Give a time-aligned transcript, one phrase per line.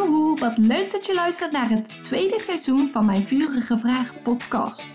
[0.00, 4.88] Joehoe, wat leuk dat je luistert naar het tweede seizoen van mijn Vurige Vraag podcast.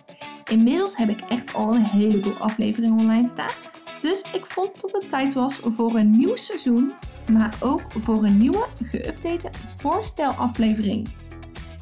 [0.51, 3.51] Inmiddels heb ik echt al een heleboel afleveringen online staan.
[4.01, 6.93] Dus ik vond dat het tijd was voor een nieuw seizoen,
[7.31, 11.07] maar ook voor een nieuwe, geüpdate voorstelaflevering.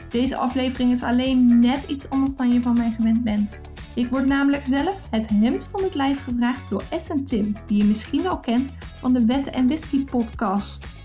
[0.10, 3.60] Deze aflevering is alleen net iets anders dan je van mij gewend bent.
[3.96, 7.78] Ik word namelijk zelf het hemd van het lijf gevraagd door S en Tim, die
[7.78, 11.02] je misschien wel kent van de Wetten en Whisky podcast.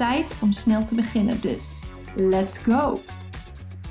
[0.00, 1.64] Tijd om snel te beginnen dus.
[2.16, 3.00] Let's go!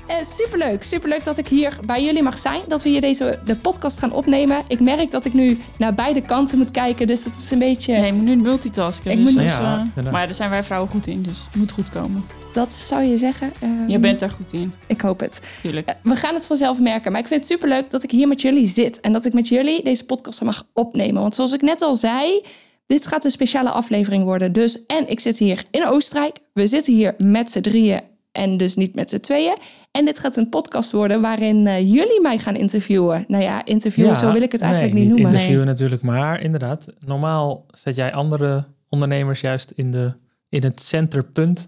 [0.08, 2.60] Uh, superleuk, superleuk dat ik hier bij jullie mag zijn.
[2.68, 4.62] Dat we hier deze de podcast gaan opnemen.
[4.68, 7.92] Ik merk dat ik nu naar beide kanten moet kijken, dus dat is een beetje.
[7.92, 9.10] Nee, je moet nu multitasken.
[9.10, 10.12] Ik dus moet- Ja, eh, inderdaad.
[10.12, 12.24] maar daar zijn wij vrouwen goed in, dus het moet goed komen.
[12.52, 13.52] Dat zou je zeggen.
[13.60, 15.40] Ehm, Je bent daar goed in, Ik hoop het.
[15.62, 15.88] tuurlijk.
[15.88, 17.12] Eh, we gaan het vanzelf merken.
[17.12, 19.00] Maar ik vind het superleuk dat ik hier met jullie zit.
[19.00, 21.20] En dat ik met jullie deze podcast mag opnemen.
[21.22, 22.42] Want zoals ik net al zei,
[22.90, 24.52] dit gaat een speciale aflevering worden.
[24.52, 26.38] Dus, en ik zit hier in Oostenrijk.
[26.52, 28.00] We zitten hier met z'n drieën
[28.32, 29.56] en dus niet met z'n tweeën.
[29.90, 33.24] En dit gaat een podcast worden waarin eh, jullie mij gaan interviewen.
[33.28, 35.32] Nou ja, interviewen, zo wil ik het eigenlijk nee, niet noemen.
[35.32, 36.86] interviewen natuurlijk, maar inderdaad.
[37.06, 40.12] Normaal zet jij andere ondernemers juist in, de,
[40.48, 41.66] in het centerpunt.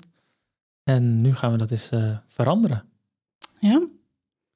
[0.84, 2.84] En nu gaan we dat eens eh, veranderen.
[3.58, 3.82] Ja?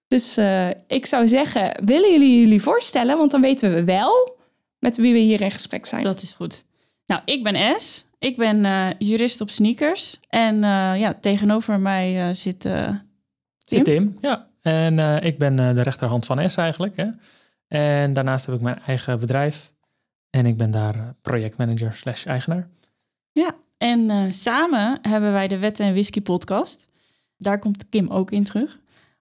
[0.06, 3.18] Dus eh, ik zou zeggen, willen jullie jullie voorstellen?
[3.18, 4.35] Want dan weten we wel
[4.86, 6.02] met wie we hier in gesprek zijn.
[6.02, 6.64] Dat is goed.
[7.06, 8.04] Nou, ik ben S.
[8.18, 10.20] Ik ben eh, jurist op sneakers.
[10.28, 12.64] En eh, ja, tegenover mij eh, zit...
[12.64, 12.88] eh,
[13.64, 13.84] Zit Tim?
[13.84, 14.48] Tim, ja.
[14.62, 16.96] En eh, ik ben eh, de rechterhand van S eigenlijk.
[16.96, 17.06] Hè?
[17.68, 19.72] En daarnaast heb ik mijn eigen bedrijf.
[20.30, 22.68] En ik ben daar projectmanager slash eigenaar.
[23.78, 26.88] en eh, samen hebben wij de Wetten en Whisky podcast.
[27.36, 28.78] Daar komt Kim ook in terug.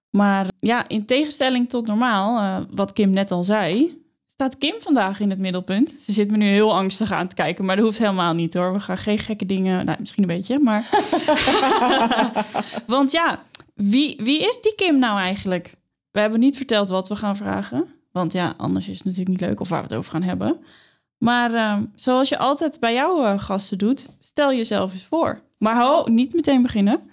[0.09, 3.97] Maar ja, in tegenstelling tot normaal, eh, wat Kim net al zei,
[4.35, 5.95] staat Kim vandaag in het middelpunt.
[5.99, 8.73] Ze zit me nu heel angstig aan te kijken, maar dat hoeft helemaal niet hoor.
[8.73, 10.89] We gaan geen gekke dingen, nou misschien een beetje, maar...
[12.87, 15.73] Want ja, wie, wie is die Kim nou eigenlijk?
[16.11, 17.87] We hebben niet verteld wat we gaan vragen.
[18.11, 20.59] Want ja, anders is het natuurlijk niet leuk of waar we het over gaan hebben.
[21.17, 25.41] Maar eh, zoals je altijd bij jouw eh, gasten doet, stel jezelf eens voor.
[25.57, 27.09] Maar ho, niet meteen beginnen.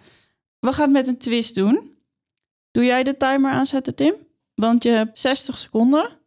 [0.59, 1.97] We gaan het met een twist doen.
[2.71, 4.15] Doe jij de timer aanzetten, Tim?
[4.55, 6.21] Want je hebt 60 seconden.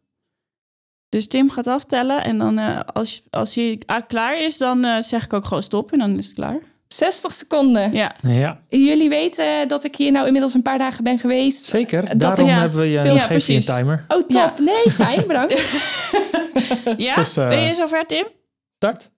[1.08, 5.24] Dus Tim gaat aftellen en dan eh, als, als hij klaar is, dan eh, zeg
[5.24, 6.58] ik ook gewoon stop en dan is het klaar.
[6.88, 7.92] 60 seconden.
[7.92, 11.64] Ja, Ja, Jullie weten dat ik hier nou inmiddels een paar dagen ben geweest.
[11.64, 12.04] zeker.
[12.08, 12.58] Dat- Daarom ja.
[12.60, 13.64] hebben we je Ja, nog geef je een precies.
[13.64, 14.04] timer.
[14.08, 14.30] Oh, top.
[14.32, 14.54] Ja.
[14.60, 15.52] Nee, fijn, bedankt.
[16.96, 17.14] ja?
[17.14, 18.26] Dus, eh, ben je zover, Tim?
[18.76, 19.10] Start.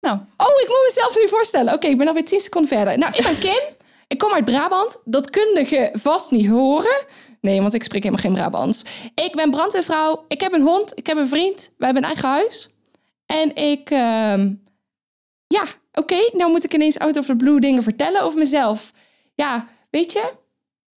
[0.00, 1.74] Nou, Oh, ik moet mezelf nu voorstellen.
[1.74, 2.98] Oké, ik ben alweer 10 seconden verder.
[2.98, 3.60] Nou, ik ben Kim.
[4.06, 4.98] Ik kom uit Brabant.
[5.04, 7.04] Dat kun je vast niet horen.
[7.40, 8.82] Nee, want ik spreek helemaal geen Brabants.
[9.14, 10.24] Ik ben brandweervrouw.
[10.28, 10.98] Ik heb een hond.
[10.98, 11.70] Ik heb een vriend.
[11.76, 12.70] We hebben een eigen huis.
[13.26, 13.90] En ik...
[13.90, 14.54] ehm,
[15.46, 16.30] ja, oké.
[16.32, 18.92] nou moet ik ineens out of the blue dingen vertellen over mezelf.
[19.34, 20.32] Ja, weet je...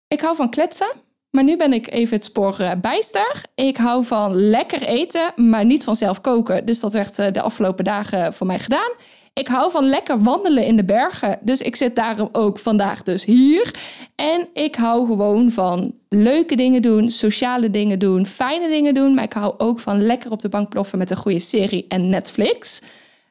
[0.08, 0.92] Ik hou van kletsen.
[1.32, 3.44] Maar nu ben ik even het spoor eh, bijster.
[3.54, 6.66] Ik hou van lekker eten, maar niet van zelf koken.
[6.66, 8.90] Dus dat werd eh, de afgelopen dagen voor mij gedaan.
[9.34, 11.38] Ik hou van lekker wandelen in de bergen.
[11.40, 13.74] Dus ik zit daarom ook vandaag dus hier.
[14.14, 19.14] En ik hou gewoon van leuke dingen doen, sociale dingen doen, fijne dingen doen.
[19.14, 22.08] Maar ik hou ook van lekker op de bank ploffen met een goede serie en
[22.08, 22.82] Netflix.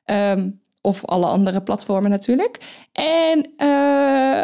[0.05, 0.49] Ehm,
[0.81, 2.57] of alle andere platformen natuurlijk.
[2.91, 4.37] En eh,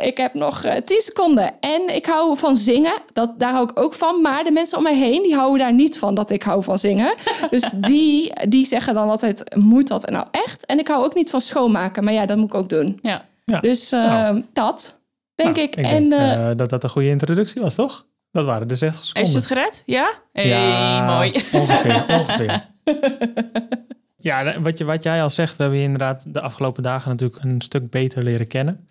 [0.08, 1.52] ik heb nog eh, 10 seconden.
[1.60, 2.92] En ik hou van zingen.
[3.12, 4.20] Dat, daar hou ik ook van.
[4.20, 6.78] Maar de mensen om mij heen, die houden daar niet van dat ik hou van
[6.78, 7.14] zingen.
[7.50, 10.66] Dus die, die zeggen dan altijd, moet dat nou echt?
[10.66, 12.04] En ik hou ook niet van schoonmaken.
[12.04, 12.98] Maar ja, dat moet ik ook doen.
[13.02, 13.28] ja.
[13.44, 13.60] Ja.
[13.60, 14.44] Dus eh, Nou.
[14.52, 15.00] dat,
[15.34, 15.76] denk Nou, ik.
[15.76, 18.06] Ik en denk dat dat een goede introductie was, toch?
[18.32, 19.30] Dat waren de 60 seconden.
[19.30, 19.82] Is het gered?
[19.86, 20.10] Ja?
[20.32, 21.30] Hey, Ja, mooi.
[21.52, 22.68] Ongeveer, ongeveer.
[24.20, 27.44] Ja, wat, je, wat jij al zegt, we hebben je inderdaad de afgelopen dagen natuurlijk
[27.44, 28.88] een stuk beter leren kennen.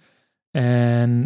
[0.51, 1.25] En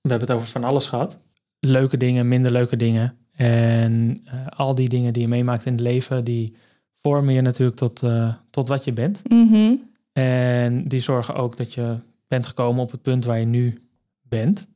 [0.00, 1.18] we hebben het over van alles gehad.
[1.60, 3.16] Leuke dingen, minder leuke dingen.
[3.32, 6.56] En eh, al die dingen die je meemaakt in het leven, die
[7.02, 9.22] vormen je natuurlijk tot, eh, tot wat je bent.
[9.28, 9.74] mhm.
[10.12, 11.96] En die zorgen ook dat je
[12.28, 13.82] bent gekomen op het punt waar je nu
[14.22, 14.68] bent.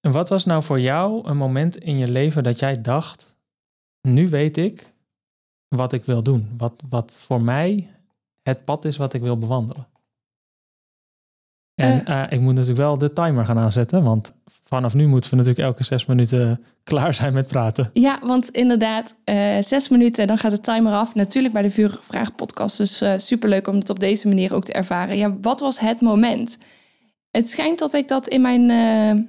[0.00, 3.34] En wat was nou voor jou een moment in je leven dat jij dacht,
[4.00, 4.92] nu weet ik
[5.68, 6.48] wat ik wil doen.
[6.56, 7.88] Wat, wat voor mij
[8.44, 9.86] het pad is wat ik wil bewandelen.
[11.74, 14.32] En eh, ik moet natuurlijk wel de timer gaan aanzetten, want
[14.64, 17.90] vanaf nu moeten we natuurlijk elke zes minuten klaar zijn met praten.
[17.92, 21.14] Ja, want inderdaad, eh, zes minuten, dan gaat de timer af.
[21.14, 22.76] Natuurlijk bij de Vurige Vraag podcast.
[22.76, 25.16] Dus eh superleuk om het op deze manier ook te ervaren.
[25.16, 26.58] Ja, wat was het moment?
[27.30, 29.24] Het schijnt dat ik dat in mijn eh,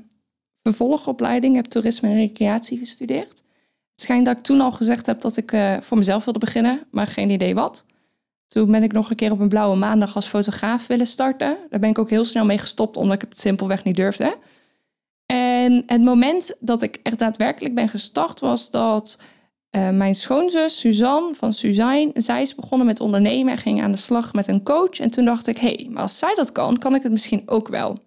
[0.63, 3.43] vervolgopleiding heb toerisme en recreatie gestudeerd.
[3.91, 6.83] Het schijnt dat ik toen al gezegd heb dat ik eh, voor mezelf wilde beginnen,
[6.91, 7.85] maar geen idee wat.
[8.47, 11.57] Toen ben ik nog een keer op een blauwe maandag als fotograaf willen starten.
[11.69, 14.37] Daar ben ik ook heel snel mee gestopt, omdat ik het simpelweg niet durfde.
[15.25, 19.17] En het moment dat ik echt daadwerkelijk ben gestart, was dat
[19.75, 23.97] uh, mijn schoonzus Suzanne van Suzanne, zij is begonnen met ondernemen en ging aan de
[23.97, 24.99] slag met een coach.
[24.99, 27.43] En toen dacht ik, hé, hey, maar als zij dat kan, kan ik het misschien
[27.45, 27.97] ook wel.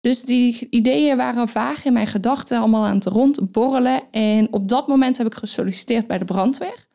[0.00, 4.02] Dus die ideeën waren vaag in mijn gedachten, allemaal aan het rondborrelen.
[4.10, 6.87] En op dat moment heb ik gesolliciteerd bij de brandweer.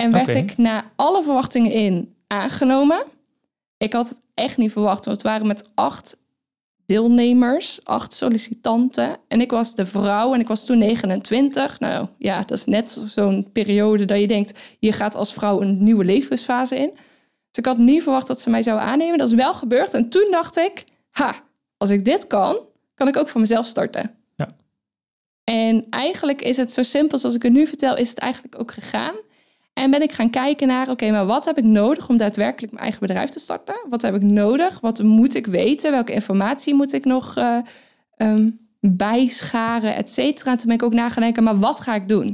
[0.00, 3.04] En werd ik na alle verwachtingen in aangenomen.
[3.76, 6.18] Ik had het echt niet verwacht, want het waren met acht
[6.86, 9.16] deelnemers, acht sollicitanten.
[9.28, 11.80] En ik was de vrouw en ik was toen 29.
[11.80, 15.84] Nou ja, dat is net zo'n periode dat je denkt, je gaat als vrouw een
[15.84, 16.90] nieuwe levensfase in.
[16.94, 19.18] Dus ik had niet verwacht dat ze mij zouden aannemen.
[19.18, 19.94] Dat is wel gebeurd.
[19.94, 21.34] En toen dacht ik, ha,
[21.76, 22.58] als ik dit kan,
[22.94, 24.14] kan ik ook voor mezelf starten.
[24.36, 24.48] Ja.
[25.44, 28.72] En eigenlijk is het zo simpel zoals ik het nu vertel, is het eigenlijk ook
[28.72, 29.14] gegaan.
[29.72, 32.84] En ben ik gaan kijken naar, oké, maar wat heb ik nodig om daadwerkelijk mijn
[32.84, 33.74] eigen bedrijf te starten?
[33.88, 34.80] Wat heb ik nodig?
[34.80, 35.90] Wat moet ik weten?
[35.90, 37.58] Welke informatie moet ik nog eh,
[38.16, 38.50] ehm,
[38.80, 40.50] bijscharen, et cetera?
[40.50, 42.26] En toen ben ik ook na gaan denken, maar wat ga ik doen?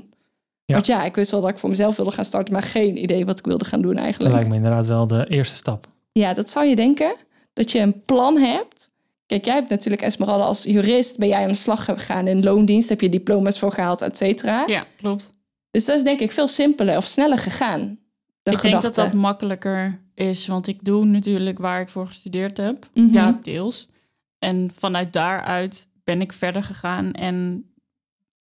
[0.64, 0.74] Ja.
[0.74, 3.26] Want ja, ik wist wel dat ik voor mezelf wilde gaan starten, maar geen idee
[3.26, 4.34] wat ik wilde gaan doen Dat eigenlijk.
[4.34, 5.86] lijkt me inderdaad wel de eerste stap.
[6.12, 7.14] Ja, dat zou je denken.
[7.52, 8.90] Dat je een plan hebt.
[9.26, 11.18] Kijk, jij hebt natuurlijk Esmeralda als jurist.
[11.18, 12.88] Ben jij aan de slag gegaan in loondienst?
[12.88, 14.64] Heb je diploma's voor gehaald, et cetera?
[14.66, 15.34] Ja, klopt.
[15.76, 17.98] Dus dat is denk ik veel simpeler of sneller gegaan.
[18.42, 22.56] De ik denk dat dat makkelijker is, want ik doe natuurlijk waar ik voor gestudeerd
[22.56, 22.88] heb.
[22.94, 23.12] Mhm.
[23.12, 23.88] Ja, deels.
[24.38, 27.66] En vanuit daaruit ben ik verder gegaan en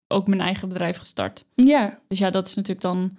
[0.07, 1.45] ook mijn eigen bedrijf gestart.
[1.55, 3.17] Ja, Dus ja, dat is natuurlijk dan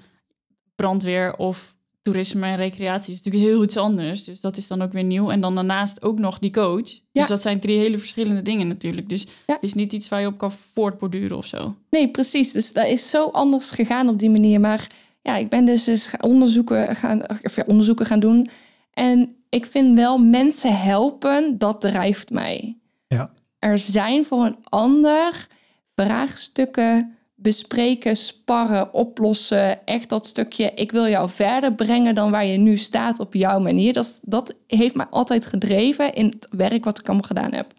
[0.77, 1.76] brandweer of
[2.13, 3.15] toerisme en recreatie.
[3.15, 4.25] is natuurlijk heel iets anders.
[4.25, 5.31] Dus dat is dan ook weer nieuw.
[5.31, 6.91] En dan daarnaast ook nog die coach.
[6.91, 7.01] Ja.
[7.13, 9.09] Dus dat zijn drie hele verschillende dingen natuurlijk.
[9.09, 9.55] Dus Ja.
[9.55, 11.75] het is niet iets waar je op kan voortborduren of zo.
[11.91, 12.53] nee, precies.
[12.53, 14.61] Dus dat is zo anders gegaan op die manier.
[14.61, 14.87] Maar
[15.23, 18.49] ja, ik ben dus eens onderzoeken gaan, of ja, onderzoeken gaan doen.
[18.93, 22.77] En ik vind wel mensen helpen, dat drijft mij.
[23.09, 23.31] Ja.
[23.59, 25.47] Er zijn voor een ander
[25.95, 29.87] vraagstukken bespreken, sparren, oplossen.
[29.87, 33.59] Echt dat stukje, ik wil jou verder brengen dan waar je nu staat op jouw
[33.59, 33.93] manier.
[33.93, 37.73] Dat, dat heeft mij altijd gedreven in het werk wat ik allemaal gedaan heb.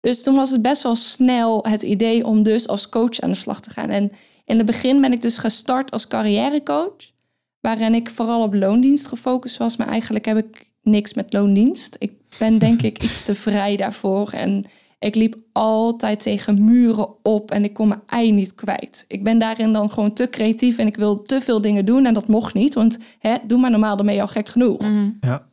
[0.00, 3.36] Dus toen was het best wel snel het idee om dus als coach aan de
[3.36, 3.88] slag te gaan.
[3.88, 4.12] En
[4.44, 7.12] in het begin ben ik dus gestart als carrièrecoach.
[7.60, 9.76] Waarin ik vooral op loondienst gefocust was.
[9.76, 11.96] Maar eigenlijk heb ik niks met loondienst.
[11.98, 14.30] Ik ben denk ik iets te vrij daarvoor.
[14.30, 14.64] En
[15.04, 19.04] ik liep altijd tegen muren op en ik kon mijn ei niet kwijt.
[19.08, 22.06] Ik ben daarin dan gewoon te creatief en ik wil te veel dingen doen.
[22.06, 24.82] En dat mocht niet, want hè, doe maar normaal, dan ben je al gek genoeg.
[25.20, 25.46] Ja.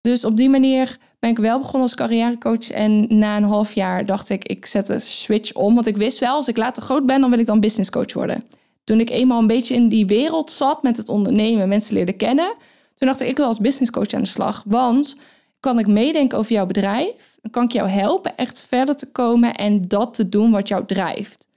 [0.00, 2.70] Dus op die manier ben ik wel begonnen als carrièrecoach.
[2.70, 5.74] En na een half jaar dacht ik, ik zet de switch om.
[5.74, 8.42] Want ik wist wel, als ik later groot ben, dan wil ik dan businesscoach worden.
[8.84, 12.54] Toen ik eenmaal een beetje in die wereld zat met het ondernemen, mensen leerde kennen.
[12.94, 14.62] Toen dacht ik, ik wil als businesscoach aan de slag.
[14.66, 15.16] Want
[15.62, 17.38] kan ik meedenken over jouw bedrijf?
[17.42, 20.86] Dan kan ik jou helpen echt verder te komen en dat te doen wat jou
[20.86, 21.48] drijft.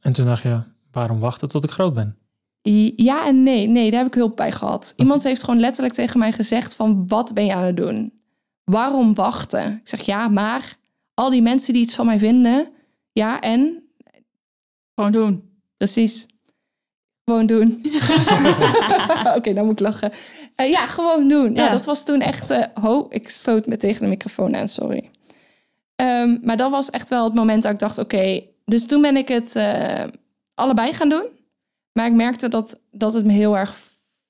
[0.00, 2.16] En toen dacht je, waarom wachten tot ik groot ben?
[2.96, 3.66] Ja en nee.
[3.66, 4.92] Nee, daar heb ik hulp bij gehad.
[4.96, 7.06] Iemand heeft gewoon letterlijk tegen mij gezegd van...
[7.06, 8.12] wat ben je aan het doen?
[8.64, 9.72] Waarom wachten?
[9.72, 10.76] Ik zeg ja, maar
[11.14, 12.68] al die mensen die iets van mij vinden...
[13.12, 13.84] ja en?
[14.94, 15.50] Gewoon doen.
[15.76, 16.26] Precies.
[17.30, 17.82] Gewoon doen.
[19.36, 20.12] Oké, dan moet ik lachen.
[20.54, 21.54] Eh, ja, gewoon doen.
[21.54, 21.70] Ja, Ja.
[21.70, 22.50] dat was toen echt...
[22.50, 25.10] eh ho, ik stoot me tegen de microfoon aan, sorry.
[25.96, 27.98] Ehm, maar dat was echt wel het moment dat ik dacht...
[27.98, 30.04] oké, dus toen ben ik het eh,
[30.54, 31.26] allebei gaan doen.
[31.92, 33.76] Maar ik merkte dat, dat het me heel erg...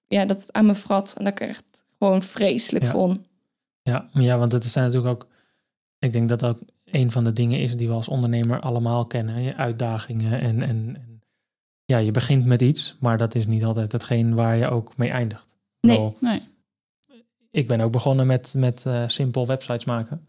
[0.07, 1.14] ja, dat het aan me vrat.
[1.19, 2.90] En dat ik echt gewoon vreselijk Ja.
[2.90, 3.19] vond.
[3.83, 5.28] Ja, ja, want het zijn natuurlijk ook...
[5.99, 9.04] Ik denk dat dat ook een van de dingen is die we als ondernemer allemaal
[9.07, 9.42] kennen.
[9.42, 11.10] Je uitdagingen en, en, en
[11.90, 15.11] ja, je begint met iets, maar dat is niet altijd hetgeen waar je ook mee
[15.11, 15.56] eindigt.
[15.80, 15.97] Nee.
[15.97, 16.42] Wel, Nee.
[17.50, 20.26] ik ben ook begonnen met, met eh, simpel websites maken.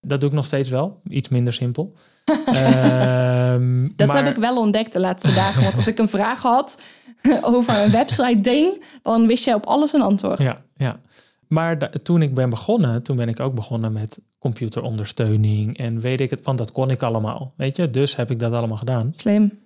[0.00, 1.92] Dat doe ik nog steeds wel, iets minder simpel.
[2.46, 5.62] Ehm, Dat maar- heb ik wel ontdekt de laatste dagen.
[5.62, 6.82] Want als ik een vraag had
[7.42, 8.84] over een website ding...
[9.02, 10.38] dan wist jij op alles een antwoord.
[10.38, 11.00] Ja, ja.
[11.48, 16.30] Maar toen ik ben begonnen, toen ben ik ook begonnen met computerondersteuning en weet ik
[16.30, 17.90] het, want dat kon ik allemaal, weet je.
[17.90, 19.12] Dus heb ik dat allemaal gedaan.
[19.16, 19.58] Slim.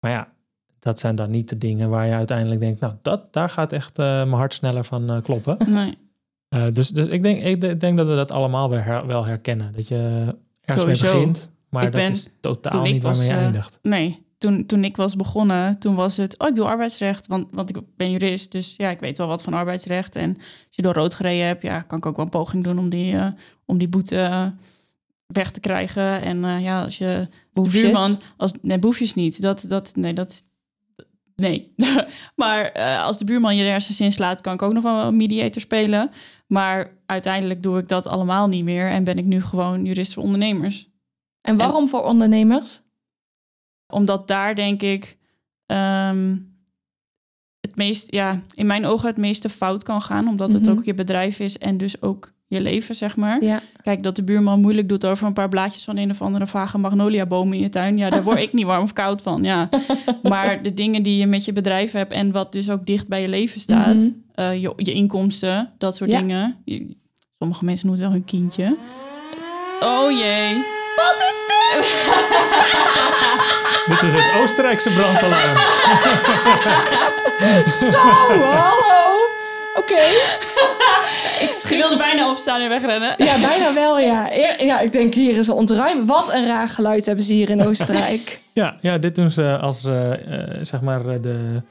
[0.00, 0.28] Maar ja,
[0.86, 3.98] dat zijn dan niet de dingen waar je uiteindelijk denkt, nou, dat, daar gaat echt
[3.98, 5.56] eh, mijn hart sneller van eh, kloppen.
[5.72, 5.98] nee.
[6.48, 9.24] Eh, dus dus ik, denk, ik de- denk dat we dat allemaal weer her- wel
[9.24, 9.72] herkennen.
[9.72, 13.32] Dat je ergens mee begint, maar Ik dat ben- is totaal niet waarmee was, je
[13.34, 13.78] eh, eindigt.
[13.82, 16.38] Nee, toen, toen ik was begonnen, toen was het...
[16.38, 18.52] Oh, ik doe arbeidsrecht, want, want ik ben jurist.
[18.52, 20.16] Dus ja, ik weet wel wat van arbeidsrecht.
[20.16, 20.44] En als
[20.76, 23.16] je door rood gereden hebt, ja, kan ik ook wel een poging doen om die,
[23.16, 23.26] eh,
[23.64, 24.52] om die boete
[25.26, 26.22] weg te krijgen.
[26.22, 27.28] En eh, ja, als je...
[27.52, 27.82] Boefjes.
[27.82, 29.42] Buurman, als, nee, boefjes niet.
[29.42, 30.42] Dat, dat, nee, dat,
[31.36, 31.74] nee.
[32.42, 35.60] maar eh, als de buurman je de hersens inslaat, kan ik ook nog wel mediator
[35.60, 36.10] spelen.
[36.46, 40.22] Maar uiteindelijk doe ik dat allemaal niet meer en ben ik nu gewoon jurist voor
[40.22, 40.88] ondernemers.
[41.40, 42.80] En waarom voor ondernemers?
[43.92, 45.16] Omdat daar denk ik
[45.66, 46.36] ehm,
[47.60, 50.28] het meest, ja, in mijn ogen het meeste fout kan gaan.
[50.28, 50.70] Omdat het Mhm.
[50.70, 53.42] ook je bedrijf is en dus ook je leven, zeg maar.
[53.44, 53.60] Ja.
[53.82, 56.78] Kijk, dat de buurman moeilijk doet over een paar blaadjes van een of andere vage
[56.78, 57.98] magnoliaboom in je tuin.
[57.98, 59.44] Ja, daar word ik niet warm of koud van.
[59.44, 59.68] Ja.
[60.22, 63.20] Maar de dingen die je met je bedrijf hebt en wat dus ook dicht bij
[63.22, 64.08] je leven staat, Mhm.
[64.34, 66.18] eh, je, je inkomsten, dat soort Ja.
[66.18, 66.56] dingen.
[66.64, 66.96] Je-
[67.38, 68.76] sommige mensen noemen het wel hun kindje.
[69.80, 70.54] Oh jee.
[70.96, 71.76] Wat is dit?
[73.86, 75.56] Dit is het Oostenrijkse brandalarm.
[77.92, 79.18] Zo, hallo.
[79.76, 80.00] Oké.
[81.50, 83.14] Ze wilde bijna opstaan en wegrennen.
[83.18, 84.32] Ja, bijna wel, ja.
[84.58, 86.06] Ja, ik denk hier is een ontruim.
[86.06, 88.38] Wat een raar geluid hebben ze hier in Oostenrijk.
[88.52, 91.62] Ja, ja, dit doen ze als eh, eh, zeg maar eh, de,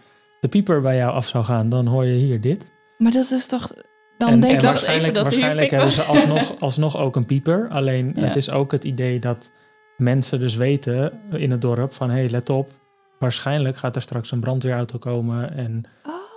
[0.41, 1.69] de pieper bij jou af zou gaan.
[1.69, 2.65] Dan hoor je hier dit.
[2.97, 3.73] Maar dat is toch...
[4.17, 4.63] Dan en, denk en ik...
[4.63, 7.67] dat waarschijnlijk, even dat hier waarschijnlijk hebben ze alsnog, alsnog ook een pieper.
[7.69, 8.21] Alleen Ja.
[8.21, 9.51] het is ook het idee dat
[9.97, 12.09] mensen dus weten in het dorp van...
[12.09, 12.71] hé, hey, let op,
[13.19, 15.83] waarschijnlijk gaat er straks een brandweerauto komen en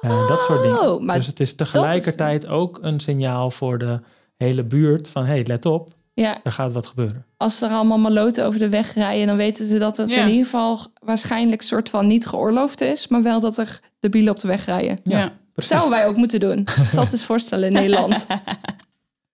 [0.00, 0.80] eh, dat soort dingen.
[0.92, 4.00] Oh, maar dus het is tegelijkertijd ook een signaal voor de
[4.36, 5.24] hele buurt van...
[5.24, 7.24] hé, hey, let op, ja, er gaat wat gebeuren.
[7.36, 9.26] als er allemaal maloten over de weg rijden...
[9.26, 10.22] dan weten ze dat het Ja.
[10.22, 13.08] in ieder geval waarschijnlijk soort van niet geoorloofd is...
[13.08, 14.98] maar wel dat er de bielen op de weg rijden.
[15.04, 15.18] Ja.
[15.18, 15.32] Ja.
[15.52, 15.72] Precies.
[15.76, 16.64] Zouden wij ook moeten doen.
[16.76, 18.26] Dat zal het eens voorstellen in Nederland.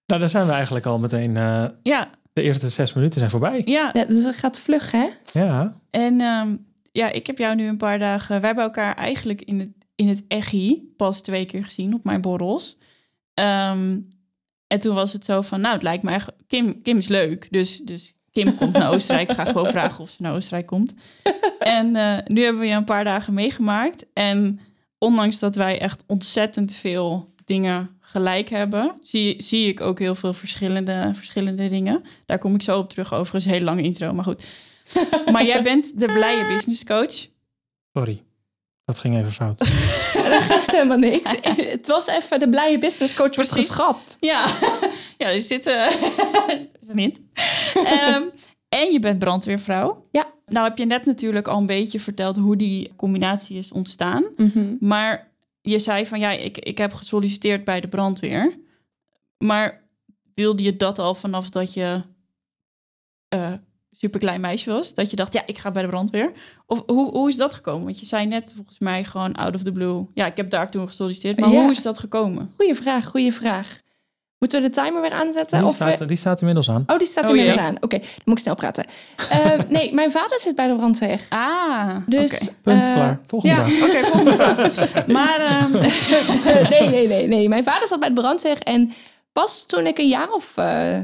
[0.06, 1.36] Nou, dan zijn we eigenlijk al meteen...
[1.36, 3.62] eh, Ja, de eerste zes minuten zijn voorbij.
[3.64, 3.90] ja.
[3.92, 5.06] Ja, dus het gaat vlug, hè?
[5.32, 6.56] Ja, En ehm,
[6.92, 8.28] ja, ik heb jou nu een paar dagen...
[8.36, 12.20] Wij hebben elkaar eigenlijk in het, in het echi pas twee keer gezien op mijn
[12.20, 12.76] borrels.
[13.34, 13.98] Ehm,
[14.66, 16.30] en toen was het zo van, nou, het lijkt me echt...
[16.46, 19.30] Kim, Kim is leuk, dus, dus Kim komt naar Oostenrijk.
[19.30, 20.94] Ik ga gewoon vragen of ze naar Oostenrijk komt.
[21.58, 24.06] En eh, nu hebben we je een paar dagen meegemaakt.
[24.12, 24.60] En
[24.98, 28.96] ondanks dat wij echt ontzettend veel dingen gelijk hebben...
[29.00, 32.02] zie, zie ik ook heel veel verschillende, verschillende dingen.
[32.26, 33.12] Daar kom ik zo op terug.
[33.12, 34.48] Overigens, een hele lange intro, maar goed.
[35.32, 37.26] Maar jij bent de blije business coach.
[37.92, 38.22] sorry.
[38.84, 39.58] Dat ging even fout.
[40.14, 41.30] Dat geeft helemaal niks.
[41.56, 43.66] Het was even de blije business coach wordt Precies.
[43.70, 44.16] geschrapt.
[44.20, 44.46] Ja,
[45.18, 45.74] ja er zit eh,
[46.48, 47.20] er is hint.
[47.74, 48.22] Ehm,
[48.68, 50.06] en je bent brandweervrouw.
[50.10, 50.32] Ja.
[50.46, 54.24] Nou heb je net natuurlijk al een beetje verteld hoe die combinatie is ontstaan.
[54.36, 54.76] Mhm.
[54.80, 58.58] Maar je zei van ja, ik, ik heb gesolliciteerd bij de brandweer.
[59.38, 59.82] Maar
[60.34, 62.00] wilde je dat al vanaf dat je
[63.28, 63.52] eh
[63.96, 64.94] superklein meisje was?
[64.94, 66.32] Dat je dacht, ja, ik ga bij de brandweer.
[66.66, 67.84] Of hoe, hoe is dat gekomen?
[67.84, 70.06] Want je zei net volgens mij gewoon out of the blue.
[70.14, 71.38] Ja, ik heb daar toen gesolliciteerd.
[71.40, 71.60] Maar Ja.
[71.60, 72.52] hoe is dat gekomen?
[72.56, 73.82] Goeie vraag, goeie vraag.
[74.38, 75.58] Moeten we de timer weer aanzetten?
[75.58, 76.84] Die of staat, we- die staat inmiddels aan.
[76.86, 77.64] Oh, die staat Oh, inmiddels ja.
[77.66, 77.76] aan.
[77.80, 78.84] Oké, dan moet ik snel praten.
[79.30, 81.20] Eh, nee, mijn vader zit bij de brandweer.
[81.28, 82.52] Ah, Dus, oké.
[82.62, 83.20] Punt, eh, klaar.
[83.26, 83.66] Volgende ja.
[83.66, 83.88] vraag.
[83.88, 85.06] Oké, volgende vraag.
[85.16, 85.72] Maar ehm,
[86.70, 87.48] nee, nee, nee, nee.
[87.48, 88.58] Mijn vader zat bij de brandweer.
[88.58, 88.92] En
[89.32, 90.98] pas toen ik een jaar of eh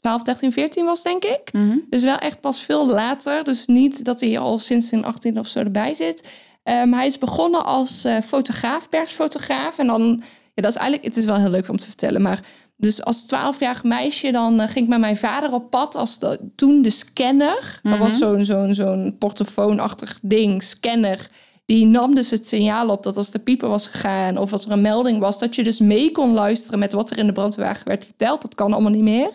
[0.00, 1.52] 12, 13, 14 was, denk ik.
[1.52, 1.76] mhm.
[1.90, 3.44] Dus wel echt pas veel later.
[3.44, 6.28] Dus niet dat hij al sinds zijn 18 of zo erbij zit.
[6.62, 9.78] Ehm, hij is begonnen als eh, fotograaf, persfotograaf.
[9.78, 10.22] En dan,
[10.54, 12.22] ja, dat is eigenlijk, het is wel heel leuk om te vertellen.
[12.22, 12.40] Maar
[12.76, 16.40] dus als 12-jarig meisje, dan eh, ging ik met mijn vader op pad als de,
[16.56, 17.80] toen de scanner.
[17.82, 18.18] Dat was Mhm.
[18.18, 21.30] zo'n zo'n zo'n portofoonachtig ding, scanner.
[21.66, 24.70] Die nam dus het signaal op dat als de pieper was gegaan of als er
[24.70, 27.88] een melding was, dat je dus mee kon luisteren met wat er in de brandweerwagen
[27.88, 28.42] werd verteld.
[28.42, 29.30] Dat kan allemaal niet meer.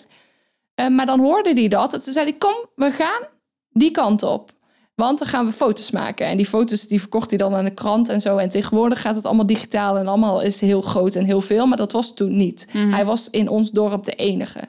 [0.75, 1.93] Eh, maar dan hoorde hij dat.
[1.93, 3.27] En toen zei hij, kom, we gaan
[3.69, 4.51] die kant op.
[4.95, 6.25] Want dan gaan we foto's maken.
[6.25, 8.37] En die foto's die verkocht hij dan aan de krant en zo.
[8.37, 11.65] En tegenwoordig gaat het allemaal digitaal en allemaal is heel groot en heel veel.
[11.65, 12.67] Maar dat was toen niet.
[12.71, 12.91] Mhm.
[12.91, 14.59] Hij was in ons dorp de enige.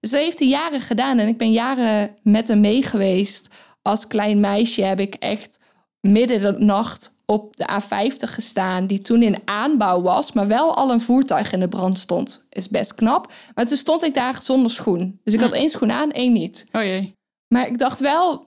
[0.00, 1.18] Dus dat heeft hij jaren gedaan.
[1.18, 3.48] En ik ben jaren met hem mee geweest.
[3.82, 5.58] Als klein meisje heb ik echt
[6.00, 8.86] midden de nacht op de A50 gestaan.
[8.86, 10.32] Die toen in aanbouw was.
[10.32, 12.46] Maar wel al een voertuig in de brand stond.
[12.50, 13.32] Is best knap.
[13.54, 15.20] Maar toen stond ik daar zonder schoen.
[15.24, 16.66] Dus ik had één schoen aan, één niet.
[16.72, 17.12] oh jee,
[17.48, 18.46] Maar ik dacht wel,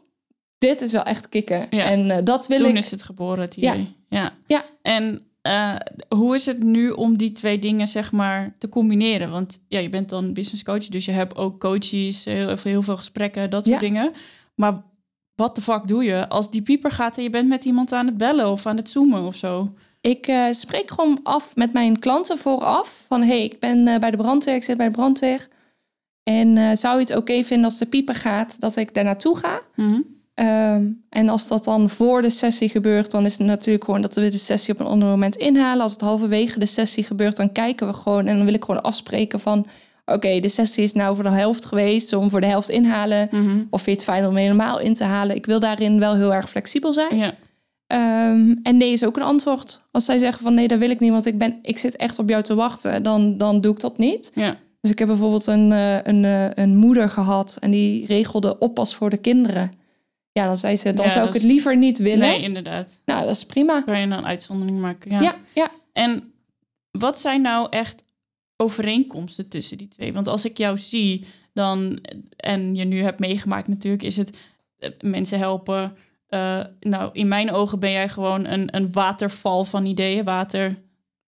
[0.58, 1.68] dit is wel echt kicken.
[1.70, 1.84] Ja.
[1.86, 2.76] En eh, dat wil toen ik...
[2.76, 3.74] is het geboren, het Ja.
[3.74, 3.96] idee.
[4.10, 4.34] Ja.
[4.48, 4.66] Ja.
[4.82, 5.76] En eh,
[6.08, 9.30] hoe is het nu om die twee dingen, zeg maar, te combineren?
[9.32, 12.96] Want ja, je bent dan business coach, dus je hebt ook coaches, heel, heel veel
[12.96, 13.88] gesprekken, dat soort Ja.
[13.88, 14.12] dingen.
[14.56, 14.84] Maar
[15.36, 18.06] wat de fuck doe je als die pieper gaat en je bent met iemand aan
[18.06, 19.74] het bellen of aan het zoomen of zo?
[20.02, 23.04] Ik eh, spreek gewoon af met mijn klanten vooraf.
[23.08, 25.48] Van, hey, ik ben eh, bij de brandweer, ik zit bij de brandweer.
[26.24, 29.38] En eh, zou je het oké vinden als de pieper gaat, dat ik daar naartoe
[29.38, 29.62] ga?
[29.76, 30.02] Mhm.
[30.34, 34.16] Ehm, en als dat dan voor de sessie gebeurt, dan is het natuurlijk gewoon dat
[34.16, 35.84] we de sessie op een ander moment inhalen.
[35.84, 38.28] Als het halverwege de sessie gebeurt, dan kijken we gewoon.
[38.28, 39.66] En dan wil ik gewoon afspreken van,
[40.06, 42.14] oké, de sessie is nou voor de helft geweest.
[42.14, 43.28] Om voor de helft inhalen.
[43.32, 43.64] Mhm.
[43.70, 45.36] Of vind je het fijn om helemaal in te halen?
[45.36, 47.18] Ik wil daarin wel heel erg flexibel zijn.
[47.18, 47.34] Ja.
[47.88, 49.82] Ehm, en nee is ook een antwoord.
[49.92, 52.20] Als zij zeggen van nee, dat wil ik niet, want ik, ben, ik zit echt
[52.20, 54.32] op jou te wachten, dan, dan doe ik dat niet.
[54.34, 54.58] Ja.
[54.82, 58.96] Dus ik heb bijvoorbeeld een, eh, een, eh, een moeder gehad en die regelde oppas
[58.96, 59.72] voor de kinderen.
[60.32, 62.28] Ja, dan zei ze, dan Ja, zou ik het liever niet willen.
[62.28, 63.02] Nee, inderdaad.
[63.06, 63.82] Nou, dat is prima.
[63.82, 65.12] Kan je dan een uitzondering maken?
[65.12, 65.22] Ja.
[65.22, 65.70] Ja, ja.
[65.94, 66.34] En
[66.92, 68.04] wat zijn nou echt
[68.58, 70.14] overeenkomsten tussen die twee?
[70.14, 72.00] Want als ik jou zie, dan,
[72.38, 74.38] en je nu hebt meegemaakt natuurlijk, is het
[74.78, 75.96] eh, mensen helpen.
[76.28, 80.24] Eh, nou, in mijn ogen ben jij gewoon een, een waterval van ideeën.
[80.24, 80.84] Water,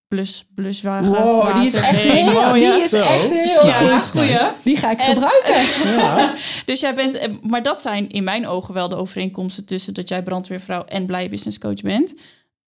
[0.08, 1.10] plus, bluswagen.
[1.12, 2.28] Wow, die is echt heen.
[2.28, 3.02] heel, Oh, die is Zo.
[3.02, 4.10] echt heel Ja, goed.
[4.10, 4.38] goeie.
[4.64, 5.62] Die ga ik En- gebruiken.
[5.98, 6.34] Ja.
[6.64, 10.08] Dus jij bent, eh, maar dat zijn in mijn ogen wel de overeenkomsten tussen dat
[10.08, 12.14] jij brandweervrouw en blij businesscoach bent.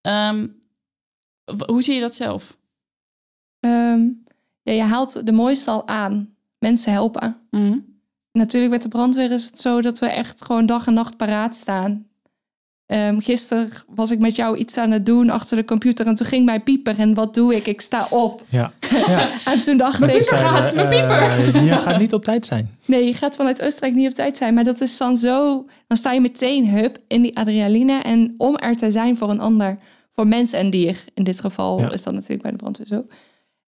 [0.01, 0.47] Ehm,
[1.67, 2.59] hoe zie je dat zelf?
[3.61, 4.07] Ehm,
[4.63, 6.35] ja, je haalt de mooiste al aan.
[6.59, 7.37] Mensen helpen.
[7.51, 7.79] Mhm.
[8.33, 11.55] Natuurlijk met de brandweer is het zo dat we echt gewoon dag en nacht paraat
[11.57, 12.07] staan.
[12.87, 16.27] Ehm gisteren was ik met jou iets aan het doen achter de computer en toen
[16.27, 17.67] ging mijn pieper en wat doe ik?
[17.67, 18.45] Ik sta op.
[18.49, 18.73] Ja.
[19.07, 19.29] ja.
[19.53, 22.71] En toen dacht Toen ik, zeiden we, eh, je gaat niet op tijd zijn.
[22.85, 24.55] nee, je gaat vanuit Oostenrijk niet op tijd zijn.
[24.55, 28.57] Maar dat is dan zo, dan sta je meteen hup in die adrenaline en om
[28.57, 29.79] er te zijn voor een ander,
[30.15, 31.05] voor mens en dier.
[31.15, 31.91] In dit geval Ja.
[31.93, 33.07] is dat natuurlijk bij de brandweer zo.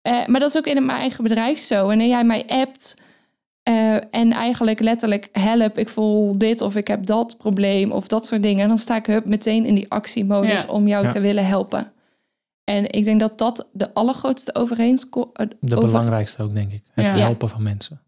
[0.02, 1.86] Eh, maar dat is ook in mijn eigen bedrijf zo.
[1.86, 3.00] Wanneer jij mij appt
[3.62, 8.26] eh, en eigenlijk letterlijk help, ik voel dit of ik heb dat probleem of dat
[8.26, 10.68] soort dingen, dan sta ik hup meteen in die actiemodus Ja.
[10.68, 11.10] om jou Ja.
[11.10, 11.92] te willen helpen.
[12.64, 16.82] En ik denk dat dat de allergrootste overeenkomst De over, belangrijkste ook, denk ik.
[16.92, 17.16] Het Ja.
[17.16, 18.00] helpen van mensen.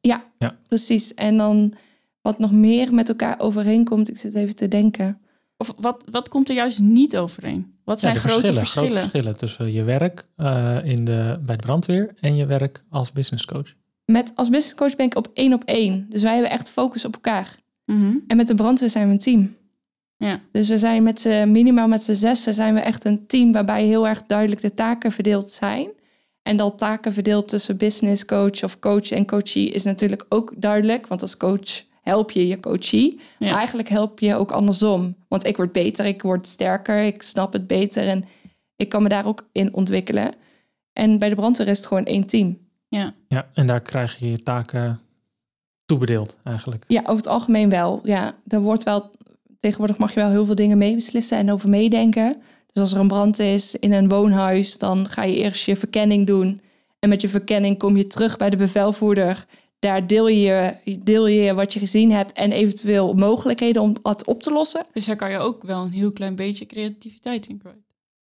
[0.69, 1.15] Precies.
[1.15, 1.75] En dan
[2.23, 5.21] wat nog meer met elkaar overeenkomt, ik zit even te denken.
[5.57, 7.74] Of wat, wat komt er juist niet overeen?
[7.85, 8.91] Wat zijn Ja, de grote verschillen, verschillen?
[8.91, 13.13] Grote verschillen tussen je werk eh, in de, bij de brandweer en je werk als
[13.13, 13.73] business coach.
[14.05, 16.07] Met als business coach ben ik op één op één.
[16.09, 17.57] Dus wij hebben echt focus op elkaar.
[17.85, 18.17] Mhm.
[18.27, 19.57] En met de brandweer zijn we een team.
[20.17, 20.41] Ja.
[20.53, 23.85] Dus we zijn met z'n, minimaal met z'n zessen zijn we echt een team waarbij
[23.85, 25.89] heel erg duidelijk de taken verdeeld zijn.
[26.43, 31.07] En dat taken verdeeld tussen business coach of coach en coachie is natuurlijk ook duidelijk.
[31.07, 33.21] Want als coach help je je coachie.
[33.39, 33.49] Ja.
[33.49, 35.17] Maar eigenlijk help je ook andersom.
[35.29, 38.25] Want ik word beter, ik word sterker, ik snap het beter en
[38.77, 40.35] ik kan me daar ook in ontwikkelen.
[40.93, 42.59] En bij de brandweer is het gewoon één team.
[42.89, 43.15] Ja,
[43.55, 45.01] en daar krijg je je taken
[45.85, 46.85] toebedeeld eigenlijk.
[46.89, 48.01] Ja, over het algemeen wel.
[48.03, 49.11] Ja, er wordt wel
[49.61, 52.37] tegenwoordig mag je wel heel veel dingen meebeslissen en over meedenken.
[52.73, 56.27] Dus als er een brand is in een woonhuis, dan ga je eerst je verkenning
[56.27, 56.61] doen.
[56.99, 59.47] En met je verkenning kom je terug bij de bevelvoerder.
[59.85, 64.43] Daar deel je, deel je wat je gezien hebt en eventueel mogelijkheden om het op
[64.43, 64.87] te lossen.
[64.93, 67.77] Dus daar kan je ook wel een heel klein beetje creativiteit in kwijt.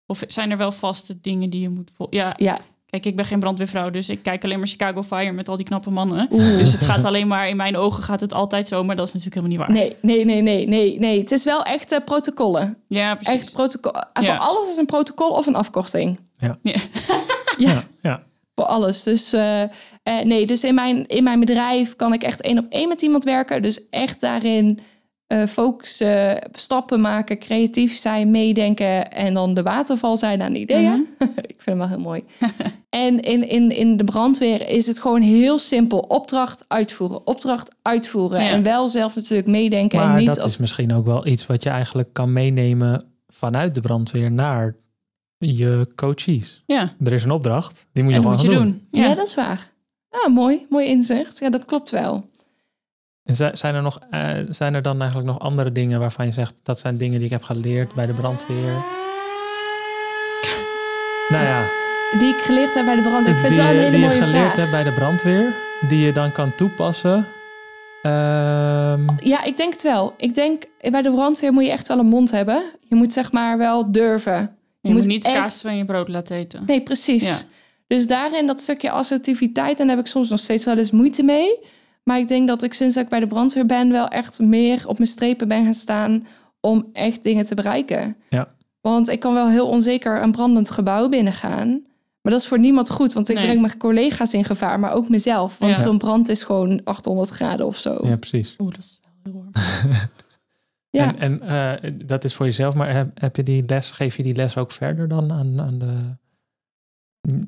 [0.06, 2.16] Of zijn er wel vaste dingen die je moet volgen?
[2.16, 5.48] Ja, Ja, kijk, ik ben geen brandweervrouw, dus ik kijk alleen maar Chicago Fire met
[5.48, 6.28] al die knappe mannen.
[6.30, 6.58] oeh.
[6.58, 9.12] Dus het gaat alleen maar, in mijn ogen gaat het altijd zo, maar dat is
[9.12, 9.96] natuurlijk helemaal niet waar.
[10.02, 11.18] Nee, nee, nee, nee, nee, nee.
[11.18, 12.78] Het is wel echt eh, protocollen.
[12.88, 13.34] Ja, precies.
[13.34, 13.92] Echt protocol.
[13.94, 14.22] Ja.
[14.22, 16.18] Voor alles is een protocol of een afkorting.
[16.36, 16.58] Ja.
[17.58, 18.22] Ja, ja.
[18.54, 19.02] Voor alles.
[19.02, 19.68] Dus eh, eh,
[20.24, 23.24] nee, dus in mijn, in mijn bedrijf kan ik echt één op één met iemand
[23.24, 23.62] werken.
[23.62, 24.78] Dus echt daarin
[25.32, 31.08] eh focussen, stappen maken, creatief zijn, meedenken en dan de waterval zijn aan ideeën.
[31.18, 31.30] Mhm.
[31.54, 32.24] ik vind hem wel heel mooi.
[33.06, 35.98] en in, in, in de brandweer is het gewoon heel simpel.
[35.98, 38.42] Opdracht uitvoeren, opdracht uitvoeren.
[38.42, 38.50] Ja.
[38.50, 41.46] En wel zelf natuurlijk meedenken en Maar niet dat als is misschien ook wel iets
[41.46, 44.76] wat je eigenlijk kan meenemen vanuit de brandweer naar
[45.46, 46.62] je coaches.
[46.66, 48.66] Ja, Er is een opdracht, die moet je en gewoon moet je doen.
[48.66, 48.86] doen.
[48.90, 49.14] Ja, Ja.
[49.14, 49.70] dat is waar.
[50.10, 50.66] Ja, mooi.
[50.68, 51.38] Mooi inzicht.
[51.38, 52.30] Ja, dat klopt wel.
[53.24, 56.32] En zi- zijn er, nog, eh, zijn er dan eigenlijk nog andere dingen waarvan je
[56.32, 56.60] zegt...
[56.62, 58.72] dat zijn dingen die ik heb geleerd bij de brandweer?
[61.28, 61.64] Nou ja,
[62.18, 63.34] Die ik geleerd heb bij de brandweer.
[63.34, 64.56] Ik vind die, het wel een je- hele die je geleerd vraag.
[64.56, 65.52] hebt bij de brandweer...
[65.88, 67.26] die je dan kan toepassen.
[68.02, 70.14] Ehm, Ja, ik denk het wel.
[70.16, 72.62] Ik denk, bij de brandweer moet je echt wel een mond hebben.
[72.88, 74.50] Je moet zeg maar wel durven.
[74.82, 76.62] Je, moet moet niet echt- kaas van je brood laten eten.
[76.66, 77.22] Nee, precies.
[77.22, 77.36] Ja.
[77.86, 81.22] Dus daarin dat stukje assertiviteit, en daar heb ik soms nog steeds wel eens moeite
[81.22, 81.58] mee.
[82.04, 84.88] Maar ik denk dat ik sinds dat ik bij de brandweer ben, wel echt meer
[84.88, 86.26] op mijn strepen ben gaan staan
[86.60, 88.16] om echt dingen te bereiken.
[88.28, 88.54] Ja.
[88.80, 91.68] Want ik kan wel heel onzeker een brandend gebouw binnengaan.
[92.22, 93.44] Maar dat is voor niemand goed, want ik Nee.
[93.44, 95.58] breng mijn collega's in gevaar, maar ook mezelf.
[95.58, 95.82] Want Ja.
[95.82, 97.98] zo'n brand is gewoon 800 graden of zo.
[98.04, 98.54] ja, precies.
[98.58, 99.52] Oeh, dat is wel heel warm.
[100.98, 101.16] Ja.
[101.16, 104.22] En, en eh, dat is voor jezelf, maar heb, heb je die les, geef je
[104.22, 106.16] die les ook verder dan aan, aan de,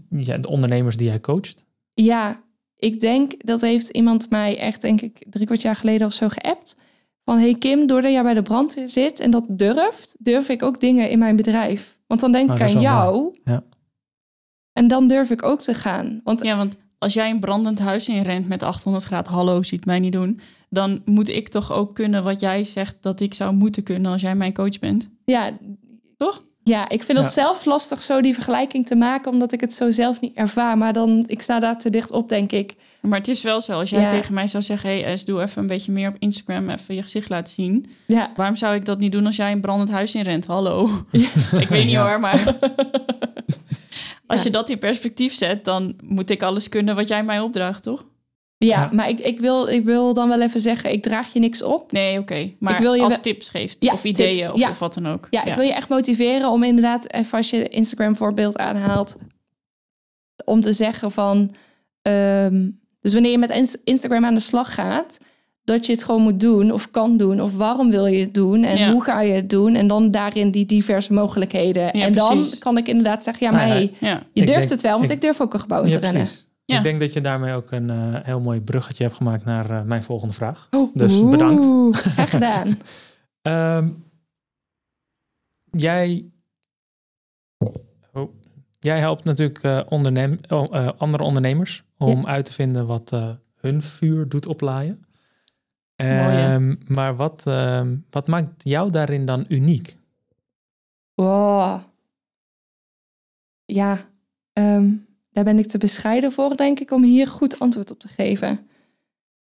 [0.09, 1.65] ja, de ondernemers die jij coacht?
[1.95, 2.43] Ja,
[2.77, 6.29] ik denk dat heeft iemand mij echt, denk ik, drie kwart jaar geleden of zo
[6.29, 6.77] geappt.
[7.25, 10.81] Van hey Kim, doordat jij bij de brandweer zit en dat durft, durf ik ook
[10.81, 11.99] dingen in mijn bedrijf.
[12.07, 13.39] Want dan denk Oh, ik aan jou.
[13.45, 13.65] Ja.
[14.73, 16.21] En dan durf ik ook te gaan.
[16.25, 19.99] Want Ja, want als jij een brandend huis inrent met 800 graden, hallo, ziet mij
[19.99, 20.41] niet doen.
[20.75, 24.21] Dan moet ik toch ook kunnen wat jij zegt dat ik zou moeten kunnen als
[24.21, 25.09] jij mijn coach bent.
[25.25, 25.51] ja,
[26.17, 26.43] Toch?
[26.67, 27.33] Ja, ik vind het Ja.
[27.33, 30.79] zelf lastig zo die vergelijking te maken, omdat ik het zo zelf niet ervaar.
[30.79, 32.75] Maar dan, ik sta daar te dicht op, denk ik.
[33.03, 34.11] Maar het is wel zo, als jij Ja.
[34.11, 34.89] tegen mij zou zeggen...
[34.91, 37.87] hey, Es, doe even een beetje meer op Instagram, even je gezicht laten zien.
[38.07, 40.47] Ja, Waarom zou ik dat niet doen als jij een brandend huis inrent?
[40.47, 40.89] Hallo.
[41.63, 42.09] ik weet niet Ja.
[42.09, 42.45] hoor, maar...
[44.27, 44.45] als Ja.
[44.45, 48.05] je dat in perspectief zet, dan moet ik alles kunnen wat jij mij opdraagt, toch?
[48.65, 48.89] Ja, Ja.
[48.93, 51.93] maar ik, ik, wil, ik wil dan wel even zeggen, ik draag je niks op.
[51.93, 52.51] Nee, oké.
[52.59, 54.69] Maar Ik wil je als tips geeft, Ja, of ideeën, tips, of, ja.
[54.71, 55.27] of wat dan ook.
[55.31, 59.17] Ja, ik wil je echt motiveren om inderdaad, even als je Instagram voorbeeld aanhaalt,
[60.45, 61.55] om te zeggen van,
[62.03, 62.69] ehm,
[63.01, 65.19] dus wanneer je met Ins- Instagram aan de slag gaat,
[65.65, 68.63] dat je het gewoon moet doen of kan doen of waarom wil je het doen
[68.63, 68.91] en Ja.
[68.91, 71.93] hoe ga je het doen en dan daarin die diverse mogelijkheden.
[71.93, 72.59] en dan precies.
[72.59, 75.05] kan ik inderdaad zeggen, ja, maar hey, Ja, je Ik durft denk- het wel, want
[75.09, 76.23] ik, ik- durf ook een gebouw in Ja, te rennen.
[76.23, 76.47] precies.
[76.67, 76.77] Ja.
[76.77, 79.83] Ik denk dat je daarmee ook een eh, heel mooi bruggetje hebt gemaakt naar eh,
[79.83, 80.69] mijn volgende vraag.
[80.71, 81.97] Oh, Dus oeh, bedankt.
[81.97, 82.79] Graag gedaan.
[83.43, 83.89] Ehm,
[85.71, 86.31] jij,
[88.13, 88.33] oh,
[88.79, 93.11] jij helpt natuurlijk eh, ondernem, oh, andere ondernemers om uit te vinden wat
[93.55, 95.07] hun vuur doet oplaaien.
[95.97, 99.97] Ehm, maar wat, ehm, wat maakt jou daarin dan uniek?
[101.15, 101.81] Wow.
[103.65, 103.99] Ja,
[105.35, 108.69] daar ben ik te bescheiden voor, denk ik, om hier goed antwoord op te geven.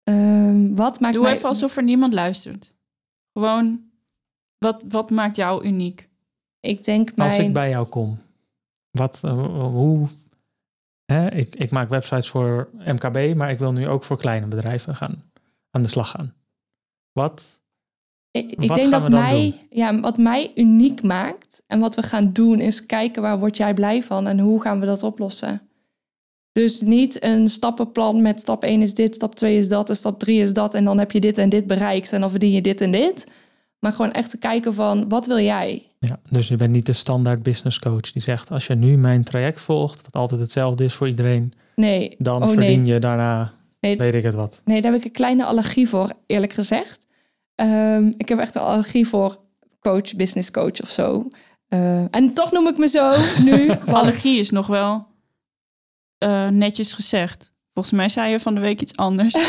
[0.03, 1.33] Ehm, wat maakt Doe mij...
[1.33, 2.73] even alsof er niemand luistert.
[3.33, 3.81] Gewoon,
[4.59, 6.09] wat, wat maakt jou uniek?
[6.61, 7.49] Ik denk Als mijn...
[7.49, 8.19] ik bij jou kom,
[8.91, 10.09] wat, eh, hoe...
[11.05, 14.97] Hè, ik, ik maak websites voor MKB, maar ik wil nu ook voor kleine bedrijven
[14.97, 15.17] gaan,
[15.71, 16.35] aan de slag gaan.
[17.13, 17.63] Wat,
[18.31, 22.03] Ik, ik Wat denk gaan dat mij, ja, wat mij uniek maakt en wat we
[22.03, 25.70] gaan doen is kijken waar word jij blij van en hoe gaan we dat oplossen.
[26.61, 30.19] Dus niet een stappenplan met stap 1 is dit, stap 2 is dat en stap
[30.19, 32.61] 3 is dat en dan heb je dit en dit bereikt en dan verdien je
[32.63, 33.27] dit en dit.
[33.79, 35.87] Maar gewoon echt te kijken van wat wil jij?
[35.99, 39.25] Ja, dus je bent niet de standaard business coach die zegt: als je nu mijn
[39.25, 42.55] traject volgt, wat altijd hetzelfde is voor iedereen, Nee, dan Oh, nee.
[42.57, 43.97] verdien je daarna, Nee.
[43.97, 44.61] weet ik het wat.
[44.65, 47.07] nee, daar heb ik een kleine allergie voor, eerlijk gezegd.
[47.55, 49.39] Ehm, ik heb echt een allergie voor
[49.81, 51.29] coach, business coach of zo.
[51.69, 53.13] Eh, en toch noem ik me zo
[53.45, 53.67] nu.
[53.69, 55.07] want- Allergie is nog wel
[56.21, 57.53] eh, netjes gezegd.
[57.73, 59.35] Volgens mij zei je van de week iets anders.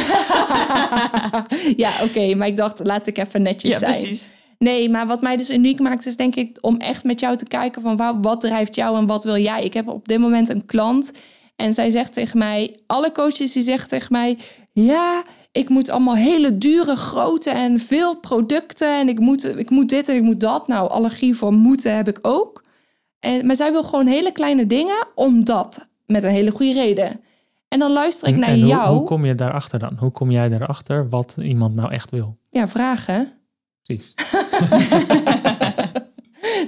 [1.84, 3.92] ja, oké, maar ik dacht, laat ik even netjes ja, zijn.
[3.92, 4.30] precies.
[4.58, 7.46] Nee, maar wat mij dus uniek maakt, is denk ik om echt met jou te
[7.46, 9.64] kijken van waar, wat drijft jou en wat wil jij.
[9.64, 11.12] Ik heb op dit moment een klant
[11.56, 14.38] en zij zegt tegen mij, alle coaches die zeggen tegen mij,
[14.74, 19.90] ja, ik moet allemaal hele dure, grote en veel producten en ik moet, ik moet
[19.90, 20.68] dit en ik moet dat.
[20.68, 22.64] Nou, allergie voor moeten heb ik ook.
[23.20, 27.21] En, maar zij wil gewoon hele kleine dingen, omdat, met een hele goede reden.
[27.67, 28.95] En dan luister ik En, naar en jou.
[28.95, 29.95] hoe kom je daarachter dan?
[30.00, 32.38] Hoe kom jij daarachter wat iemand nou echt wil?
[32.50, 33.32] Ja, vragen.
[33.84, 34.13] Precies.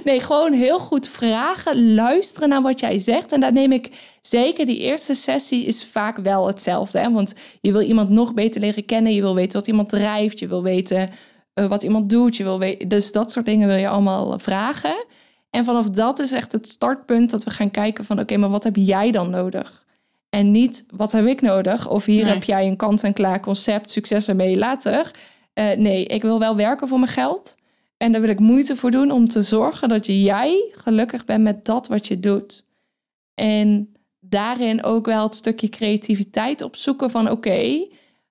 [0.04, 3.32] Nee, gewoon heel goed vragen, luisteren naar wat jij zegt.
[3.32, 6.98] En daar neem ik zeker die eerste sessie is vaak wel hetzelfde.
[6.98, 7.12] Hè?
[7.12, 9.14] Want je wil iemand nog beter leren kennen.
[9.14, 10.38] Je wil weten wat iemand drijft.
[10.38, 11.10] Je wil weten
[11.54, 12.36] eh, wat iemand doet.
[12.36, 15.04] Je wil weten, dus dat soort dingen wil je allemaal vragen.
[15.54, 18.18] En vanaf dat is echt het startpunt dat we gaan kijken van...
[18.20, 19.84] oké, maar wat heb jij dan nodig?
[20.30, 21.88] En niet, wat heb ik nodig?
[21.90, 22.32] Of hier Nee.
[22.32, 25.10] heb jij een kant-en-klaar concept, succes ermee later.
[25.52, 27.54] Eh, nee, ik wil wel werken voor mijn geld.
[27.96, 31.64] En daar wil ik moeite voor doen om te zorgen dat jij gelukkig bent met
[31.64, 32.64] dat wat je doet.
[33.34, 37.86] En daarin ook wel het stukje creativiteit opzoeken van oké,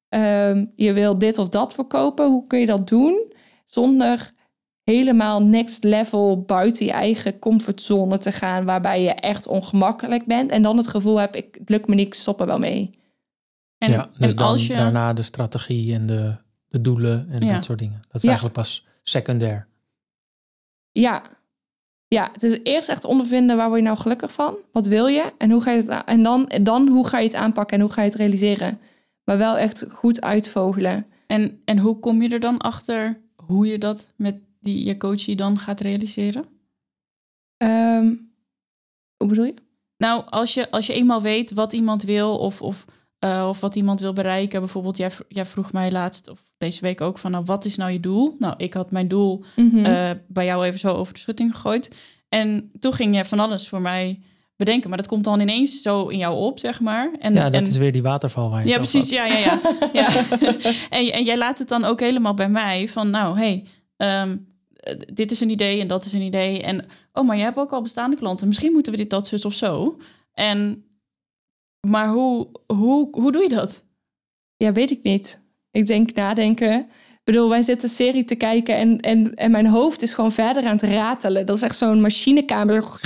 [0.10, 2.28] ehm, je wil dit of dat verkopen.
[2.28, 3.34] Hoe kun je dat doen
[3.66, 4.33] zonder
[4.84, 10.62] helemaal next level buiten je eigen comfortzone te gaan, waarbij je echt ongemakkelijk bent en
[10.62, 12.98] dan het gevoel hebt, ik, het lukt me niet, ik stop er wel mee.
[13.78, 14.76] En, ja, dus en dan als je...
[14.76, 16.36] daarna de strategie en de,
[16.68, 17.54] de doelen en Ja.
[17.54, 18.00] dat soort dingen.
[18.02, 18.28] Dat is Ja.
[18.28, 19.68] eigenlijk pas secundair.
[20.92, 21.22] Ja.
[22.08, 24.56] Ja, het is eerst echt ondervinden waar word je nou gelukkig van?
[24.72, 25.34] Wat wil je?
[25.38, 27.94] En, hoe ga je het en, dan, dan hoe ga je het aanpakken en hoe
[27.94, 28.80] ga je het realiseren?
[29.24, 31.06] Maar wel echt goed uitvogelen.
[31.28, 35.36] En, en hoe kom je er dan achter hoe je dat met die, je coachie
[35.36, 36.46] dan gaat realiseren?
[37.58, 38.14] Ehm,
[39.18, 39.54] hoe bedoel je?
[39.98, 42.86] Nou, als je, als je eenmaal weet wat iemand wil of, of,
[43.20, 44.60] eh, of wat iemand wil bereiken.
[44.60, 47.32] Bijvoorbeeld, jij, jij vroeg mij laatst of deze week ook van...
[47.32, 48.36] Nou, wat is nou je doel?
[48.40, 49.86] Nou, ik had mijn doel Mhm.
[49.86, 51.96] eh, bij jou even zo over de schutting gegooid.
[52.30, 54.22] En toen ging je van alles voor mij
[54.56, 54.90] bedenken.
[54.90, 57.12] Maar dat komt dan ineens zo in jou op, zeg maar.
[57.20, 59.10] En, Ja, dat en, is weer die waterval waar je ja, precies.
[59.10, 59.60] Ja, ja, ja.
[59.94, 60.08] ja.
[60.90, 63.66] en, en jij laat het dan ook helemaal bij mij van, nou, hey,
[63.98, 64.36] ehm, eh,
[65.14, 66.62] dit is een idee en dat is een idee.
[66.62, 68.48] En, oh, maar je hebt ook al bestaande klanten.
[68.48, 69.98] Misschien moeten we dit, dat, zus of zo.
[70.34, 70.86] En,
[71.88, 73.84] maar hoe, hoe, hoe doe je dat?
[74.58, 75.42] Ja, weet ik niet.
[75.72, 76.80] Ik denk nadenken.
[76.80, 80.32] Ik bedoel, wij zitten een serie te kijken en, en, en mijn hoofd is gewoon
[80.32, 81.46] verder aan het ratelen.
[81.46, 83.00] Dat is echt zo'n machinekamer.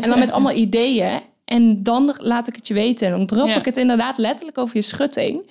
[0.00, 1.20] En dan met allemaal ideeën.
[1.44, 3.06] En dan laat ik het je weten.
[3.06, 3.56] En dan drop Ja.
[3.56, 5.46] ik het inderdaad letterlijk over je schutting.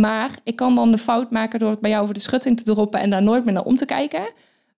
[0.00, 2.64] Maar ik kan dan de fout maken door het bij jou over de schutting te
[2.64, 4.22] droppen en daar nooit meer naar om te kijken.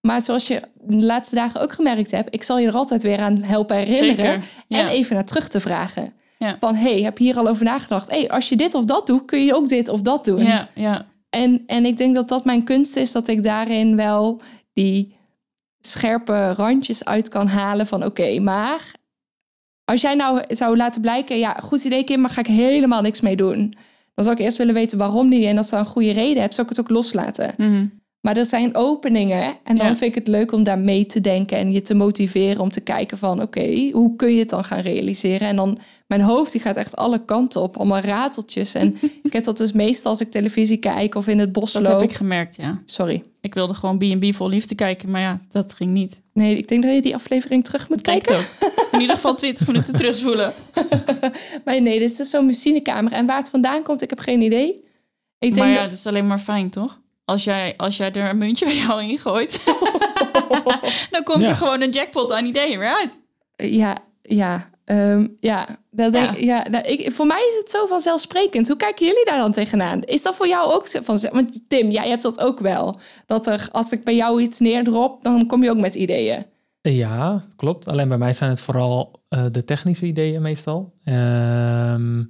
[0.00, 3.18] Maar zoals je de laatste dagen ook gemerkt hebt, ik zal je er altijd weer
[3.18, 4.16] aan helpen herinneren.
[4.16, 4.44] Zeker.
[4.66, 4.78] Ja.
[4.78, 6.12] En even naar terug te vragen.
[6.38, 6.56] Ja.
[6.60, 8.10] Van, hey, heb je hier al over nagedacht?
[8.10, 10.44] hey, als je dit of dat doet, kun je ook dit of dat doen.
[10.44, 11.06] Ja, ja.
[11.30, 14.40] En, en ik denk dat dat mijn kunst is, dat ik daarin wel
[14.72, 15.10] die
[15.80, 18.92] scherpe randjes uit kan halen van oké, maar
[19.84, 23.20] als jij nou zou laten blijken, ja, goed idee Kim, maar ga ik helemaal niks
[23.20, 23.74] mee doen.
[24.16, 25.44] Dan zou ik eerst willen weten waarom niet.
[25.44, 27.54] En als je een goede reden hebt, zou ik het ook loslaten.
[27.56, 27.86] Mhm.
[28.20, 29.96] Maar er zijn openingen en dan Ja.
[29.96, 32.80] vind ik het leuk om daar mee te denken en je te motiveren om te
[32.80, 35.48] kijken van oké, hoe kun je het dan gaan realiseren?
[35.48, 38.74] En dan mijn hoofd die gaat echt alle kanten op, allemaal rateltjes.
[38.74, 41.82] En ik heb dat dus meestal als ik televisie kijk of in het bos Dat
[41.82, 42.00] loop.
[42.00, 42.82] heb ik gemerkt, ja.
[42.84, 43.22] Sorry.
[43.40, 46.20] Ik wilde gewoon B&B vol liefde kijken, maar ja, dat ging niet.
[46.32, 48.36] Nee, ik denk dat je die aflevering terug moet kijken.
[48.36, 48.44] ook.
[48.96, 50.52] In ieder geval 20 minuten terugspoelen.
[51.64, 53.12] Maar nee, dit is dus zo'n machinekamer.
[53.12, 54.68] En waar het vandaan komt, ik heb geen idee.
[55.38, 57.00] Ik denk Maar ja, dat- het is alleen maar fijn, toch?
[57.24, 59.64] Als jij, als jij er een muntje bij jou in gooit,
[61.10, 61.48] dan komt Ja.
[61.48, 63.18] er gewoon een jackpot aan ideeën weer uit.
[63.56, 65.66] Ja, ja, ehm, ja.
[65.90, 66.20] Dat Ja.
[66.20, 68.68] denk, ja nou, ik, voor mij is het zo vanzelfsprekend.
[68.68, 70.02] Hoe kijken jullie daar dan tegenaan?
[70.02, 71.18] Is dat voor jou ook zo van...
[71.32, 72.98] Want Tim, jij hebt dat ook wel.
[73.26, 76.44] Dat er, als ik bij jou iets neerdrop, dan kom je ook met ideeën.
[76.94, 77.88] Ja, klopt.
[77.88, 80.92] Alleen bij mij zijn het vooral eh, de technische ideeën meestal.
[81.04, 82.24] Ehm,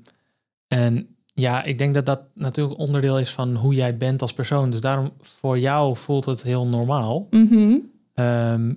[0.69, 4.71] en ja, ik denk dat dat natuurlijk onderdeel is van hoe jij bent als persoon.
[4.71, 7.27] Dus daarom voor jou voelt het heel normaal.
[7.31, 7.79] Mhm.
[8.15, 8.73] Ehm,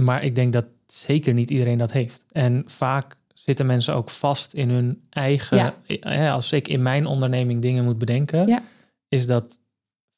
[0.00, 2.24] maar ik denk dat zeker niet iedereen dat heeft.
[2.32, 5.56] En vaak zitten mensen ook vast in hun eigen.
[5.56, 5.74] Ja.
[6.00, 8.62] eh, Als ik in mijn onderneming dingen moet bedenken, Ja.
[9.08, 9.58] is dat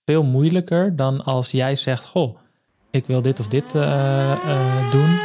[0.04, 2.36] veel moeilijker dan als jij zegt: Goh,
[2.96, 5.18] ik wil dit of dit eh, eh, doen.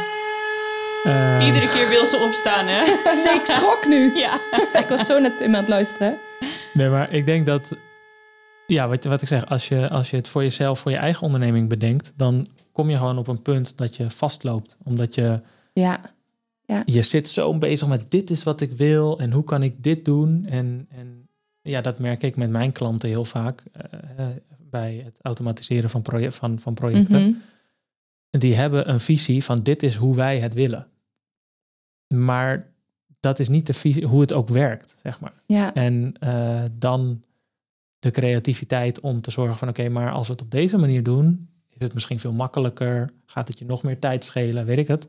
[1.04, 2.84] Ehm, Iedere keer wil ze opstaan, hè?
[3.24, 4.16] Nee, ik schrok nu.
[4.16, 4.34] Ja.
[4.82, 6.16] ik was zo net Tim aan het luisteren.
[6.74, 7.76] Nee, maar ik denk dat,
[8.66, 11.22] ja, wat, wat ik zeg, als je, als je het voor jezelf, voor je eigen
[11.22, 14.76] onderneming bedenkt, dan kom je gewoon op een punt dat je vastloopt.
[14.84, 15.40] Omdat je,
[15.72, 16.00] Ja,
[16.84, 20.04] je zit zo bezig met dit is wat ik wil en hoe kan ik dit
[20.04, 20.46] doen.
[20.48, 21.28] En, en
[21.62, 24.26] ja, dat merk ik met mijn klanten heel vaak eh,
[24.70, 27.22] bij het automatiseren van, proje van, van projecten.
[27.22, 27.32] Mhm.
[28.38, 30.86] Die hebben een visie van dit is hoe wij het willen.
[32.14, 32.72] Maar
[33.20, 35.32] dat is niet de visie, hoe het ook werkt, zeg maar.
[35.46, 35.74] ja.
[35.74, 37.22] En eh, dan
[37.98, 41.48] de creativiteit om te zorgen van oké, maar als we het op deze manier doen,
[41.68, 43.10] is het misschien veel makkelijker.
[43.26, 45.08] Gaat het je nog meer tijd schelen, weet ik het.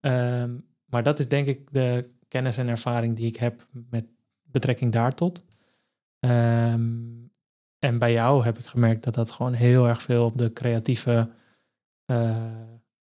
[0.00, 0.50] Ehm,
[0.84, 4.04] maar dat is denk ik de kennis en ervaring die ik heb met
[4.42, 5.44] betrekking daartot.
[6.20, 6.90] Ehm,
[7.78, 11.28] en bij jou heb ik gemerkt dat dat gewoon heel erg veel op de creatieve
[12.06, 12.36] eh,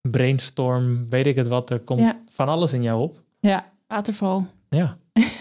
[0.01, 2.19] brainstorm, weet ik het wat, er komt Ja.
[2.29, 3.21] van alles in jou op.
[3.39, 3.75] ja.
[3.87, 4.45] Waterval.
[4.69, 4.97] Ja,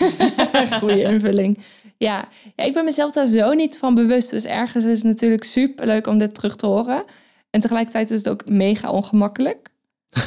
[0.81, 1.59] Goede invulling.
[1.97, 2.29] Ja.
[2.57, 4.31] ja, ik ben mezelf daar zo niet van bewust.
[4.31, 7.05] Dus ergens is het natuurlijk super leuk om dit terug te horen.
[7.51, 9.69] En tegelijkertijd is het ook mega ongemakkelijk.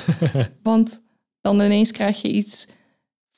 [0.64, 1.02] Want
[1.42, 2.68] dan ineens krijg je iets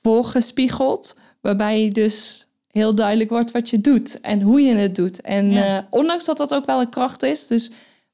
[0.01, 5.21] voorgespiegeld, waarbij je dus heel duidelijk wordt wat je doet en hoe je het doet.
[5.21, 5.77] En Ja.
[5.77, 7.71] eh, ondanks dat dat ook wel een kracht is, dus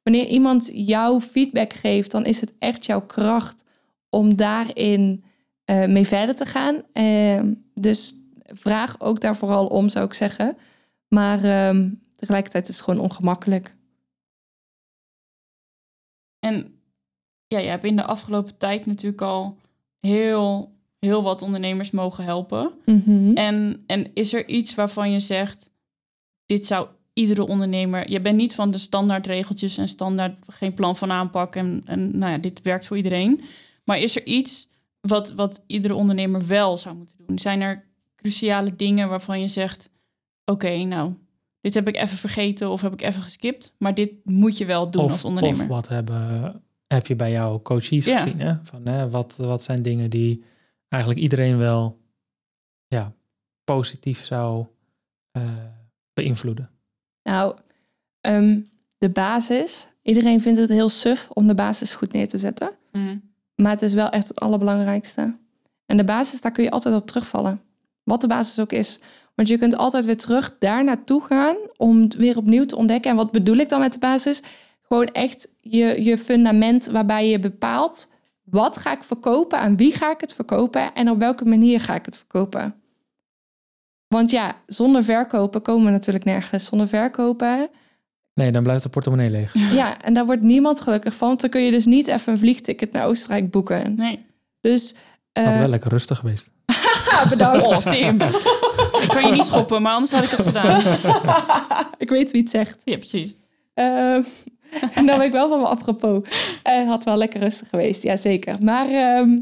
[0.07, 3.63] wanneer iemand jou feedback geeft, dan is het echt jouw kracht
[4.09, 5.23] om daarin
[5.65, 6.81] eh, mee verder te gaan.
[6.93, 10.57] Ehm, dus vraag ook daar vooral om, zou ik zeggen.
[11.07, 13.75] Maar ehm, tegelijkertijd is het gewoon ongemakkelijk.
[16.39, 16.79] En
[17.47, 19.57] ja, je hebt in de afgelopen tijd natuurlijk al
[19.99, 22.71] heel, heel wat ondernemers mogen helpen.
[22.85, 23.35] Mhm.
[23.35, 25.71] En, en is er iets waarvan je zegt,
[26.45, 28.11] dit zou iedere ondernemer...
[28.11, 32.17] Je bent niet van de standaard regeltjes en standaard geen plan van aanpak en, en
[32.17, 33.41] nou ja, dit werkt voor iedereen.
[33.83, 34.67] Maar is er iets
[35.01, 37.39] wat, wat iedere ondernemer wel zou moeten doen?
[37.39, 39.89] Zijn er cruciale dingen waarvan je zegt,
[40.45, 41.13] oké, nou,
[41.61, 44.91] dit heb ik even vergeten of heb ik even geskipt, maar dit moet je wel
[44.91, 45.61] doen of, als ondernemer.
[45.61, 48.17] Of wat hebben, heb je bij jouw coaches Ja.
[48.17, 48.39] gezien?
[48.39, 48.55] Hè?
[48.63, 50.43] Van, hè, wat, wat zijn dingen die
[50.87, 51.99] eigenlijk iedereen wel
[52.87, 53.13] ja,
[53.63, 54.65] positief zou
[55.31, 55.43] eh,
[56.13, 56.69] beïnvloeden?
[57.27, 57.55] Nou,
[58.21, 58.59] ehm,
[58.97, 59.87] de basis.
[60.01, 62.69] Iedereen vindt het heel suf om de basis goed neer te zetten.
[62.91, 63.17] Mhm.
[63.55, 65.37] Maar het is wel echt het allerbelangrijkste.
[65.85, 67.61] En de basis, daar kun je altijd op terugvallen.
[68.03, 68.99] Wat de basis ook is.
[69.35, 73.11] Want je kunt altijd weer terug daar naartoe gaan om het weer opnieuw te ontdekken.
[73.11, 74.41] En wat bedoel ik dan met de basis?
[74.81, 78.11] Gewoon echt je, je fundament waarbij je bepaalt...
[78.43, 80.93] wat ga ik verkopen, aan wie ga ik het verkopen...
[80.93, 82.75] en op welke manier ga ik het verkopen.
[84.07, 86.65] Want ja, zonder verkopen komen we natuurlijk nergens.
[86.65, 87.69] Zonder verkopen
[88.37, 89.53] Nee, dan blijft de portemonnee leeg.
[89.79, 91.27] Ja, en daar wordt niemand gelukkig van.
[91.27, 93.95] Want dan kun je dus niet even een vliegticket naar Oostenrijk boeken.
[93.95, 94.25] Nee.
[94.61, 94.95] Dus
[95.33, 96.49] Had eh, wel lekker rustig geweest.
[97.29, 97.65] bedankt.
[97.65, 98.21] Oh, Tim.
[99.01, 100.81] ik kan je niet schoppen, maar anders had ik het gedaan.
[101.97, 102.77] ik weet wie het zegt.
[102.83, 103.35] Ja, precies.
[103.73, 104.21] Ehm,
[104.93, 106.27] en dan ben ik wel van me apropos.
[106.63, 108.55] Het had wel lekker rustig geweest, ja zeker.
[108.63, 109.39] Maar ehm,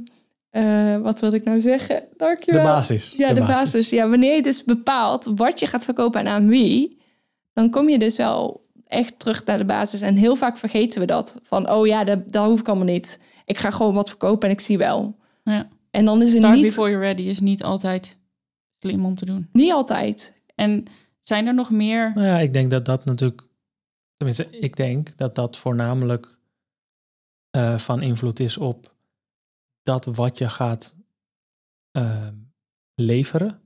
[0.55, 1.95] eh, wat wilde ik nou zeggen?
[1.95, 2.63] De Dankjewel.
[2.63, 3.13] basis.
[3.17, 3.89] Ja, de, basis.
[3.89, 7.01] Ja, wanneer je dus bepaalt wat je gaat verkopen en aan wie,
[7.53, 10.01] dan kom je dus wel echt terug naar de basis.
[10.01, 11.39] En heel vaak vergeten we dat.
[11.43, 13.19] Van, oh ja, dat, dat hoef ik allemaal niet.
[13.45, 15.15] Ik ga gewoon wat verkopen en ik zie wel.
[15.43, 15.67] Ja.
[15.91, 18.17] En dan is het Start niet, before you're ready is niet altijd
[18.79, 19.49] slim om te doen.
[19.51, 20.33] niet altijd.
[20.55, 20.85] En
[21.19, 22.11] zijn er nog meer...
[22.13, 23.41] Nou ja, ik denk dat dat natuurlijk...
[24.17, 26.37] Tenminste, ik denk dat dat voornamelijk
[27.49, 28.94] eh, van invloed is op
[29.85, 30.95] dat wat je gaat
[31.91, 32.27] eh,
[32.95, 33.59] leveren.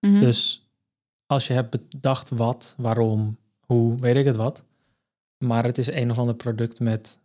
[0.00, 0.20] Mhm.
[0.20, 0.68] Dus
[1.26, 4.62] als je hebt bedacht wat, waarom, hoe, weet ik het wat.
[5.38, 7.20] Maar het is een of ander product met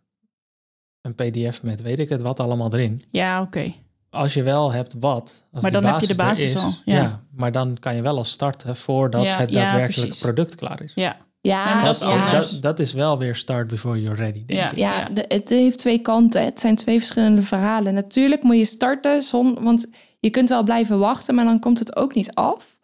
[1.00, 3.00] een pdf met weet ik het wat allemaal erin.
[3.10, 3.74] Ja, oké.
[4.10, 7.24] Als je wel hebt wat, als Maar dan heb je de basis is, al, ja.
[7.30, 10.20] maar dan kan je wel al starten voordat Ja, het daadwerkelijke precies.
[10.20, 10.94] product klaar is.
[10.94, 14.60] Ja, Ja, Dat, dat is dat, dat is wel weer start before you're ready, denk
[14.60, 14.70] Ja.
[14.70, 14.76] ik.
[14.78, 16.44] Ja, de- het heeft twee kanten.
[16.44, 17.94] Het zijn twee verschillende verhalen.
[17.94, 19.86] Natuurlijk moet je starten, zon, want
[20.20, 22.76] je kunt wel blijven wachten, maar dan komt het ook niet af.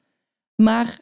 [0.57, 0.99] Maar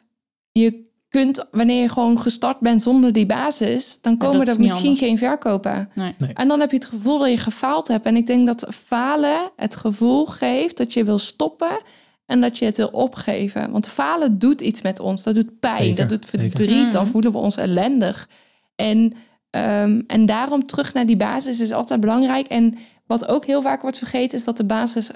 [0.51, 4.99] je kunt, wanneer je gewoon gestart bent zonder die basis, dan komen er misschien handig.
[4.99, 5.89] geen verkopen.
[5.95, 6.15] nee.
[6.33, 8.05] En dan heb je het gevoel dat je gefaald hebt.
[8.05, 11.79] En ik denk dat falen het gevoel geeft dat je wil stoppen
[12.27, 13.71] en dat je het wil opgeven.
[13.71, 15.23] Want falen doet iets met ons.
[15.23, 16.47] Dat doet pijn, Zeker, dat doet zeker.
[16.57, 16.91] verdriet.
[16.91, 17.11] Dan Mhm.
[17.11, 18.29] voelen we ons ellendig.
[18.75, 19.13] En,
[19.49, 22.47] ehm, en daarom terug naar die basis is altijd belangrijk.
[22.47, 25.09] En wat ook heel vaak wordt vergeten is dat de basis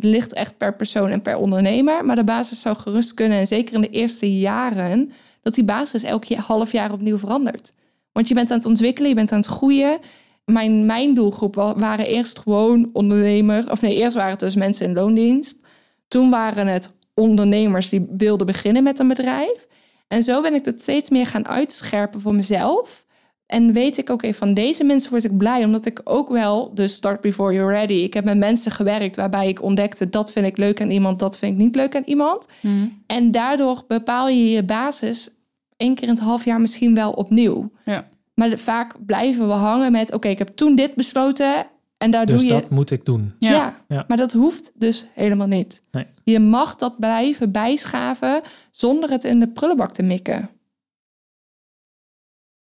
[0.00, 2.04] ligt echt per persoon en per ondernemer.
[2.04, 6.02] Maar de basis zou gerust kunnen, en zeker in de eerste jaren, dat die basis
[6.02, 7.72] elk half jaar opnieuw verandert.
[8.12, 9.98] Want je bent aan het ontwikkelen, je bent aan het groeien.
[10.44, 13.70] Mijn, mijn doelgroep wa- waren eerst gewoon ondernemer.
[13.70, 15.58] Of nee, eerst waren het dus mensen in loondienst.
[16.08, 19.66] Toen waren het ondernemers die wilden beginnen met een bedrijf.
[20.08, 23.04] En zo ben ik het steeds meer gaan uitscherpen voor mezelf.
[23.46, 25.64] En weet ik, oké, van deze mensen word ik blij.
[25.64, 27.92] Omdat ik ook wel, dus start before you're ready.
[27.94, 30.08] Ik heb met mensen gewerkt waarbij ik ontdekte...
[30.08, 32.48] dat vind ik leuk aan iemand, dat vind ik niet leuk aan iemand.
[32.60, 32.86] Mhm.
[33.06, 35.30] En daardoor bepaal je je basis
[35.76, 37.70] één keer in het half jaar misschien wel opnieuw.
[37.84, 38.08] Ja.
[38.34, 40.12] Maar de- vaak blijven we hangen met...
[40.12, 41.66] oké, ik heb toen dit besloten
[41.98, 42.60] en daar Dus doe je...
[42.60, 43.34] dat moet ik doen.
[43.38, 43.50] Ja.
[43.50, 43.84] Ja.
[43.88, 44.04] Ja.
[44.08, 45.82] maar dat hoeft dus helemaal niet.
[45.90, 46.06] Nee.
[46.24, 50.48] Je mag dat blijven bijschaven zonder het in de prullenbak te mikken.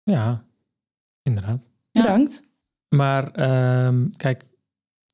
[0.04, 0.44] Ja,
[1.22, 1.68] inderdaad.
[1.92, 2.02] Ja.
[2.02, 2.42] Bedankt.
[2.96, 4.44] Maar ehm, kijk,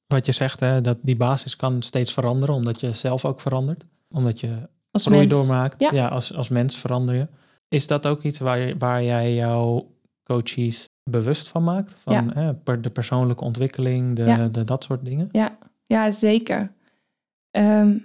[0.08, 3.86] wat je zegt, hè, dat die basis kan steeds veranderen, omdat je zelf ook verandert.
[4.10, 5.30] Omdat je Als groei mens.
[5.32, 5.82] doormaakt.
[5.82, 5.90] Ja.
[5.94, 7.28] Ja, als, als mens verander je.
[7.68, 11.94] Is dat ook iets waar, waar jij jouw coaches bewust van maakt?
[12.04, 12.26] Van Ja.
[12.34, 14.48] hè, per, de persoonlijke ontwikkeling, de, Ja.
[14.48, 15.30] de, dat soort dingen?
[15.86, 16.72] Ja, zeker.
[17.52, 17.98] Ehm,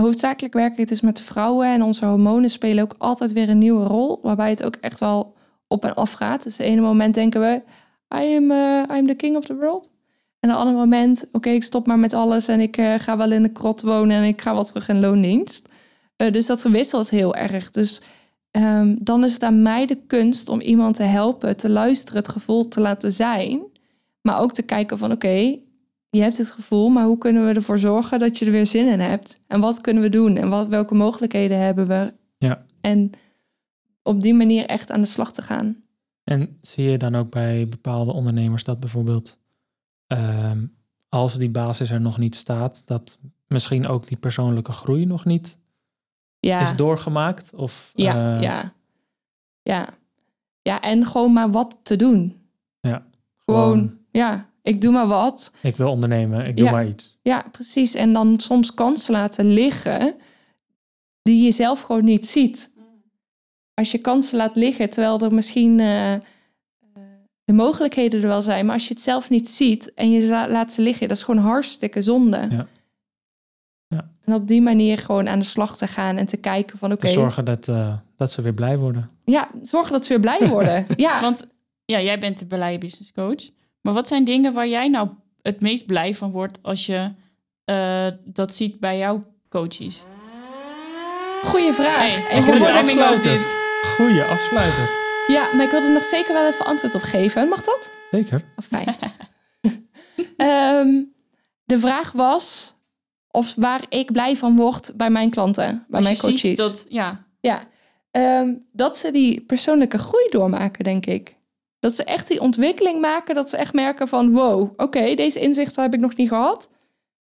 [0.00, 3.84] hoofdzakelijk werk ik dus met vrouwen en onze hormonen spelen ook altijd weer een nieuwe
[3.84, 5.34] rol, waarbij het ook echt wel
[5.66, 6.42] op en af gaat.
[6.44, 7.62] Dus het ene moment denken we,
[8.16, 9.90] I am, eh, I'm the king of the world.
[10.40, 13.32] En het andere moment, oké, ik stop maar met alles en ik eh, ga wel
[13.32, 15.68] in de krot wonen en ik ga wel terug in loondienst.
[16.16, 17.70] Eh, dus dat wisselt heel erg.
[17.70, 18.02] Dus
[18.54, 22.28] ehm, dan is het aan mij de kunst om iemand te helpen, te luisteren, het
[22.28, 23.62] gevoel te laten zijn.
[24.20, 25.58] Maar ook te kijken van, oké,
[26.10, 28.88] je hebt het gevoel, maar hoe kunnen we ervoor zorgen dat je er weer zin
[28.88, 29.40] in hebt?
[29.46, 30.36] En wat kunnen we doen?
[30.36, 32.14] En wat, welke mogelijkheden hebben we?
[32.38, 32.64] Ja.
[32.80, 33.10] En
[34.02, 35.82] op die manier echt aan de slag te gaan.
[36.24, 39.38] En zie je dan ook bij bepaalde ondernemers dat bijvoorbeeld
[40.06, 40.66] ehm,
[41.08, 45.58] als die basis er nog niet staat, dat misschien ook die persoonlijke groei nog niet
[46.46, 47.54] Ja, is doorgemaakt?
[47.54, 48.72] Of, ja, eh, ja.
[49.62, 49.88] Ja.
[50.62, 52.42] Ja, en gewoon maar wat te doen.
[52.80, 53.06] Ja,
[53.44, 55.52] Gewoon, gewoon- ja, ik doe maar wat.
[55.60, 56.70] Ik wil ondernemen, ik doe Ja.
[56.72, 57.18] maar iets.
[57.22, 57.94] Ja, precies.
[57.94, 60.14] En dan soms kansen laten liggen
[61.22, 62.72] die je zelf gewoon niet ziet.
[63.74, 66.20] Als je kansen laat liggen, terwijl er misschien eh, eh,
[67.44, 70.72] de mogelijkheden er wel zijn, maar als je het zelf niet ziet en je laat
[70.72, 72.46] ze liggen, dat is gewoon hartstikke zonde.
[72.50, 72.66] Ja.
[74.24, 77.08] En op die manier gewoon aan de slag te gaan en te kijken van oké,
[77.08, 79.10] zorgen dat, eh, dat ze weer blij worden.
[79.24, 80.86] ja, zorgen dat ze weer blij worden.
[80.96, 81.46] ja, Want
[81.84, 83.50] ja, jij bent de blije business coach.
[83.80, 85.08] Maar wat zijn dingen waar jij nou
[85.42, 87.10] het meest blij van wordt als je
[87.64, 90.04] eh, dat ziet bij jouw coaches?
[91.44, 91.96] goede vraag.
[91.98, 93.22] Hey, En goede afsluiter.
[93.32, 93.54] dit.
[93.96, 94.88] Goeie afsluiter.
[95.28, 97.48] ja, maar ik wil er nog zeker wel even antwoord op geven.
[97.48, 97.90] Mag dat?
[98.10, 98.44] Zeker.
[98.56, 98.86] Oh, fijn.
[100.36, 101.02] Ehm,
[101.64, 102.73] de vraag was
[103.34, 106.40] of waar ik blij van word bij mijn klanten, bij Als mijn je coaches.
[106.40, 107.62] ziet dat, ja, Ja,
[108.10, 111.36] Ehm, dat ze die persoonlijke groei doormaken, denk ik.
[111.80, 113.34] Dat ze echt die ontwikkeling maken.
[113.34, 116.68] Dat ze echt merken van wow, oké, deze inzichten heb ik nog niet gehad.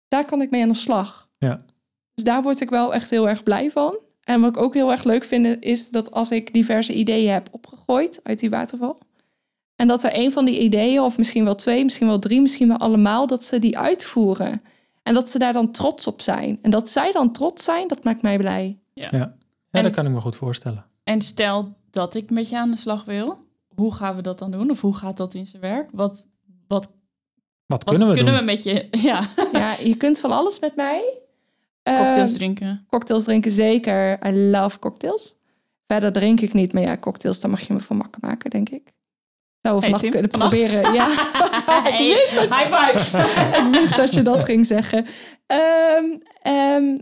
[0.08, 1.28] Daar kan ik mee aan de slag.
[1.38, 1.64] Ja.
[2.14, 3.98] Dus daar word ik wel echt heel erg blij van.
[4.22, 7.48] En wat ik ook heel erg leuk vind, is dat als ik diverse ideeën heb
[7.50, 8.98] opgegooid uit die waterval.
[9.76, 12.68] En dat er een van die ideeën, of misschien wel twee, misschien wel drie, misschien
[12.68, 14.60] wel allemaal, dat ze die uitvoeren.
[15.06, 16.58] En dat ze daar dan trots op zijn.
[16.62, 18.78] En dat zij dan trots zijn, dat maakt mij blij.
[18.94, 19.10] Ja,
[19.70, 20.84] En dat kan ik me goed voorstellen.
[21.04, 23.38] En stel dat ik met je aan de slag wil,
[23.74, 24.70] hoe gaan we dat dan doen?
[24.70, 25.88] Of hoe gaat dat in zijn werk?
[25.92, 26.28] Wat,
[26.68, 26.92] wat, Wat
[27.66, 28.44] wat kunnen we kunnen doen?
[28.44, 28.88] we met je?
[29.08, 31.18] Ja, Ja, je kunt van alles met mij.
[31.82, 32.86] cocktails Eh, drinken.
[32.88, 34.26] cocktails drinken zeker.
[34.26, 35.34] I love cocktails.
[35.86, 38.68] Verder drink ik niet, maar ja, cocktails, daar mag je me van makkelijk maken, denk
[38.68, 38.92] ik.
[39.72, 40.56] Hey, vannacht kunnen vannacht?
[40.56, 40.94] proberen.
[40.94, 41.06] Ja,
[41.82, 43.18] Hey, high five!
[43.60, 45.06] ik wist dat je dat ging zeggen.
[45.46, 46.04] Ehm,
[46.42, 46.96] ehm,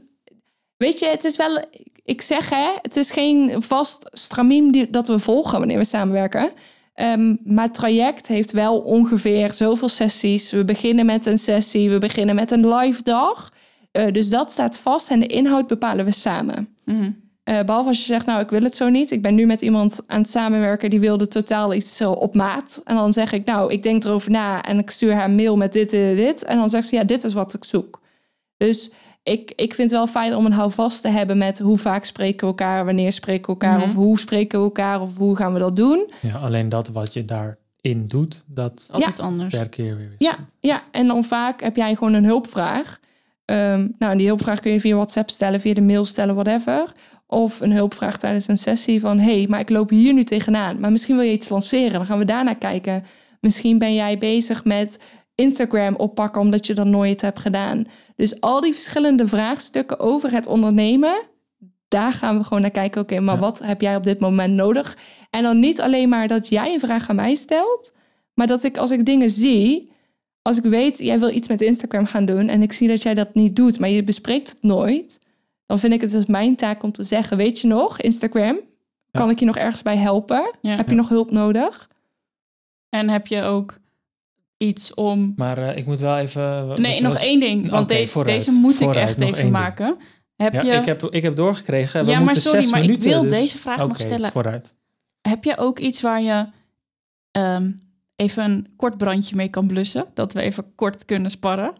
[0.77, 1.65] weet je, het is wel...
[2.05, 6.51] Ik zeg hè, het is geen vast stramien die, dat we volgen wanneer we samenwerken.
[6.95, 10.51] Ehm, maar het traject heeft wel ongeveer zoveel sessies.
[10.51, 13.53] We beginnen met een sessie, we beginnen met een live dag.
[13.93, 16.69] Eh, dus dat staat vast en de inhoud bepalen we samen.
[16.85, 17.11] Mhm.
[17.45, 19.11] Eh, behalve als je zegt, nou, ik wil het zo niet.
[19.11, 22.81] Ik ben nu met iemand aan het samenwerken die wilde totaal iets zo op maat.
[22.85, 25.57] En dan zeg ik, nou, ik denk erover na en ik stuur haar een mail
[25.57, 26.45] met dit, dit, dit.
[26.45, 28.01] En dan zegt ze, ja, dit is wat ik zoek.
[28.57, 28.91] Dus
[29.23, 32.41] ik, ik vind het wel fijn om een houvast te hebben met hoe vaak spreken
[32.41, 33.89] we elkaar, wanneer spreken we elkaar, Mhm.
[33.89, 36.11] of hoe spreken we elkaar, of hoe gaan we dat doen.
[36.21, 39.55] Ja, alleen dat wat je daarin doet, dat Altijd anders.
[39.55, 40.15] per keer weer.
[40.19, 43.01] Ja, ja, en dan vaak heb jij gewoon een hulpvraag.
[43.45, 46.93] Ehm, nou, en die hulpvraag kun je via WhatsApp stellen, via de mail stellen, whatever.
[47.35, 49.19] Of een hulpvraag tijdens een sessie van...
[49.19, 50.81] hé, hey, maar ik loop hier nu tegenaan.
[50.81, 51.93] Maar misschien wil je iets lanceren.
[51.93, 53.03] Dan gaan we daarna kijken.
[53.41, 54.99] Misschien ben jij bezig met
[55.35, 56.41] Instagram oppakken...
[56.41, 57.85] omdat je dat nooit hebt gedaan.
[58.17, 61.23] Dus al die verschillende vraagstukken over het ondernemen...
[61.89, 63.01] daar gaan we gewoon naar kijken.
[63.01, 63.41] Oké, maar Ja.
[63.41, 64.97] wat heb jij op dit moment nodig?
[65.31, 67.93] En dan niet alleen maar dat jij een vraag aan mij stelt...
[68.35, 69.93] maar dat ik als ik dingen zie
[70.45, 73.15] als ik weet, jij wil iets met Instagram gaan doen en ik zie dat jij
[73.15, 75.19] dat niet doet, maar je bespreekt het nooit,
[75.67, 78.59] dan vind ik het dus mijn taak om te zeggen, weet je nog, Instagram,
[79.11, 80.51] kan ik je nog ergens bij helpen?
[80.61, 80.77] Ja.
[80.77, 81.89] Heb je nog hulp nodig?
[82.89, 83.79] En heb je ook
[84.57, 85.33] iets om...
[85.37, 86.81] Maar eh, ik moet wel even...
[86.81, 88.39] Nee, nog één ding, want deze, vooruit.
[88.39, 89.51] deze moet Vooruit, ik echt even ding.
[89.51, 89.97] maken.
[90.37, 90.73] Heb Ja, je...
[90.73, 92.05] ik, heb, ik heb doorgekregen.
[92.05, 94.01] We ja, maar moeten sorry, zes maar minuten, ik wil dus- deze vraag nog Oké,
[94.01, 94.33] stellen.
[94.33, 94.75] vooruit.
[95.21, 96.47] Heb je ook iets waar je
[97.31, 97.73] ehm,
[98.17, 100.05] even een kort brandje mee kan blussen?
[100.15, 101.75] Dat we even kort kunnen sparren?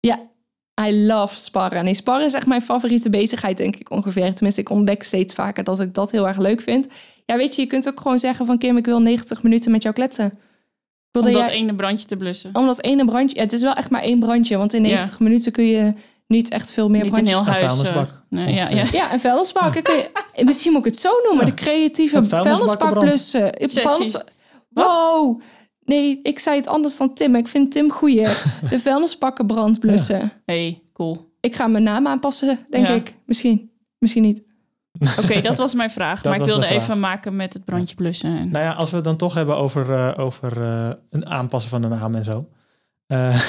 [0.00, 0.20] Ja,
[0.80, 1.84] I love sparren.
[1.84, 4.34] Nee, sparren is echt mijn favoriete bezigheid, denk ik ongeveer.
[4.34, 6.86] Tenminste, ik ontdek steeds vaker dat ik dat heel erg leuk vind.
[7.24, 9.82] Ja, weet je, je kunt ook gewoon zeggen van Kim, ik wil 90 minuten met
[9.82, 10.24] jou kletsen.
[11.12, 12.50] Om dat jij- ene brandje te blussen.
[12.52, 13.36] om dat ene brandje...
[13.36, 14.94] Ja, het is wel echt maar één brandje, want in Ja.
[14.94, 15.92] 90 minuten kun je
[16.26, 17.36] niet echt veel meer Niet een brandjes...
[17.38, 17.62] heel Een huis.
[17.62, 18.84] eh, vuilnisbak, nee, ja, ja.
[18.92, 19.74] Ja, een vuilnisbak.
[19.74, 21.44] Ik kun je- Misschien moet ik het zo noemen.
[21.46, 21.50] Ja.
[21.52, 22.16] De creatieve.
[22.16, 22.24] Ik-
[23.70, 23.82] Sessies.
[23.82, 24.24] vuilnis-
[24.68, 25.40] Wow.
[25.86, 27.34] Nee, ik zei het anders dan Tim.
[27.34, 28.22] Ik vind Tim goeie.
[28.70, 30.32] De vuilnisbakkenbrand blussen.
[30.44, 31.34] Hey, cool.
[31.40, 32.92] Ik ga mijn naam aanpassen, denk Ja.
[32.92, 33.14] ik.
[33.26, 33.70] Misschien.
[33.98, 34.42] Misschien niet.
[35.22, 36.14] Oké, dat was mijn vraag.
[36.22, 36.82] Dat maar ik was de wilde vraag.
[36.82, 38.38] even maken met het brandje blussen.
[38.38, 38.48] En...
[38.50, 41.82] Nou ja, als we het dan toch hebben over, eh, over eh, een aanpassen van
[41.82, 42.48] de naam en zo.
[43.06, 43.40] Eh,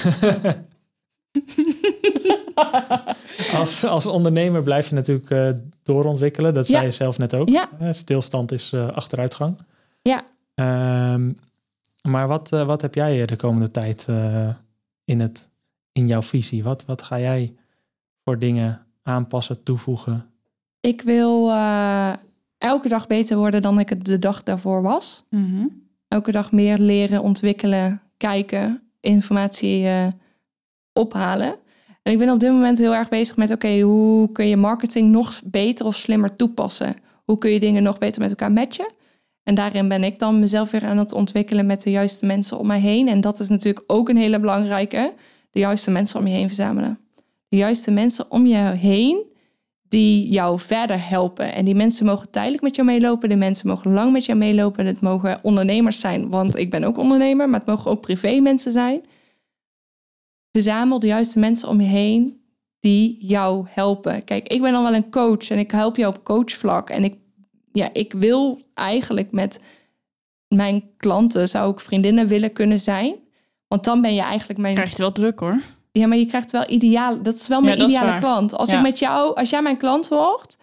[3.60, 5.50] als, als ondernemer blijf je natuurlijk eh,
[5.84, 6.54] doorontwikkelen.
[6.54, 7.50] Dat zei je zelf net ook.
[7.50, 7.70] Ja.
[7.92, 9.58] Stilstand is achteruitgang.
[10.02, 10.24] Ja.
[10.56, 11.32] Ehm,
[12.08, 14.50] maar wat, eh, wat heb jij de komende tijd eh,
[15.06, 15.50] in, het,
[15.92, 16.64] in jouw visie?
[16.64, 17.56] Wat, wat ga jij
[18.24, 20.30] voor dingen aanpassen, toevoegen?
[20.80, 22.14] Ik wil eh,
[22.58, 25.24] elke dag beter worden dan ik het de dag daarvoor was.
[25.30, 25.68] Mhm.
[26.08, 30.08] Elke dag meer leren, ontwikkelen, kijken, informatie eh,
[30.94, 31.56] ophalen.
[32.04, 35.12] En ik ben op dit moment heel erg bezig met, oké, hoe kun je marketing
[35.12, 36.96] nog beter of slimmer toepassen?
[37.24, 38.92] Hoe kun je dingen nog beter met elkaar matchen?
[39.48, 42.68] En daarin ben ik dan mezelf weer aan het ontwikkelen met de juiste mensen om
[42.68, 43.08] mij heen.
[43.08, 45.14] En dat is natuurlijk ook een hele belangrijke.
[45.52, 47.00] De juiste mensen om je heen verzamelen.
[47.48, 49.26] De juiste mensen om je heen
[49.90, 51.54] die jou verder helpen.
[51.54, 53.30] En die mensen mogen tijdelijk met jou meelopen.
[53.30, 54.86] De mensen mogen lang met jou meelopen.
[54.86, 57.50] Het mogen ondernemers zijn, want ik ben ook ondernemer.
[57.50, 59.02] Maar het mogen ook privé mensen zijn.
[60.52, 62.42] Verzamel de juiste mensen om je heen
[62.80, 64.24] die jou helpen.
[64.24, 66.90] Kijk, ik ben dan wel een coach en ik help jou op coachvlak.
[66.90, 67.16] En ik,
[67.72, 69.60] ja, ik wil eigenlijk met
[70.48, 73.16] mijn klanten, zou ik vriendinnen willen kunnen zijn.
[73.68, 74.74] Want dan ben je eigenlijk mijn...
[74.76, 75.62] Krijg je wel druk hoor.
[75.92, 77.22] Ja, maar je krijgt wel ideaal.
[77.22, 78.54] Dat is wel mijn Ja, ideale klant.
[78.54, 78.76] Als Ja.
[78.78, 80.58] ik met jou, als jij mijn klant wordt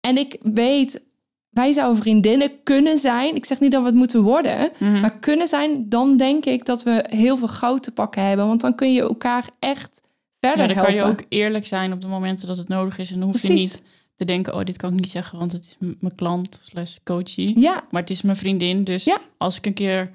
[0.00, 1.02] en ik weet,
[1.50, 3.34] wij zouden vriendinnen kunnen zijn.
[3.34, 5.00] Ik zeg niet dat we het moeten worden, Mhm.
[5.00, 5.88] maar kunnen zijn.
[5.88, 9.00] Dan denk ik dat we heel veel goud te pakken hebben, want dan kun je
[9.00, 10.00] elkaar echt
[10.40, 11.08] verder Ja, dan kan helpen.
[11.08, 13.10] je ook eerlijk zijn op de momenten dat het nodig is.
[13.12, 13.82] En dan hoef je niet
[14.26, 17.60] te denken, oh, dit kan ik niet zeggen, want het is mijn klant slash coachie.
[17.60, 19.18] Ja, Maar het is mijn vriendin, dus Ja.
[19.38, 20.10] als ik een keer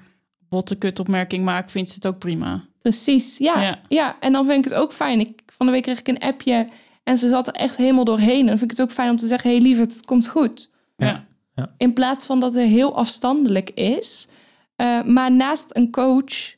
[0.48, 2.64] botte kutopmerking maak, vindt ze het ook prima.
[2.82, 3.38] precies.
[3.38, 3.62] Ja.
[3.62, 3.80] Ja.
[3.88, 5.20] ja, en dan vind ik het ook fijn.
[5.20, 6.66] Ik, van de week kreeg ik een appje
[7.02, 8.40] en ze zat er echt helemaal doorheen.
[8.40, 10.70] En dan vind ik het ook fijn om te zeggen, hey lieverd, het komt goed.
[10.96, 11.26] Ja.
[11.54, 11.74] Ja.
[11.76, 14.28] In plaats van dat het heel afstandelijk is.
[14.76, 16.54] Eh, maar naast een coach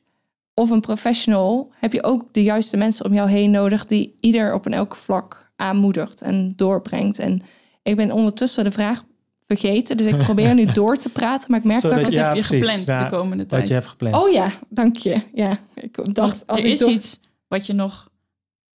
[0.54, 4.54] of een professional heb je ook de juiste mensen om jou heen nodig die ieder
[4.54, 7.18] op een elk vlak aanmoedigt en doorbrengt.
[7.18, 7.42] En
[7.82, 9.02] ik ben ondertussen de vraag
[9.46, 12.02] vergeten, dus ik probeer nu door te praten, maar ik merk dat ik.
[12.02, 12.68] Wat Ja, heb je precies.
[12.68, 13.68] gepland Ja, de komende Wat tijd?
[13.68, 14.14] je hebt gepland.
[14.14, 15.22] Oh ja, dank je.
[15.34, 18.08] Ja, ik dacht Want als er ik is door- iets wat je nog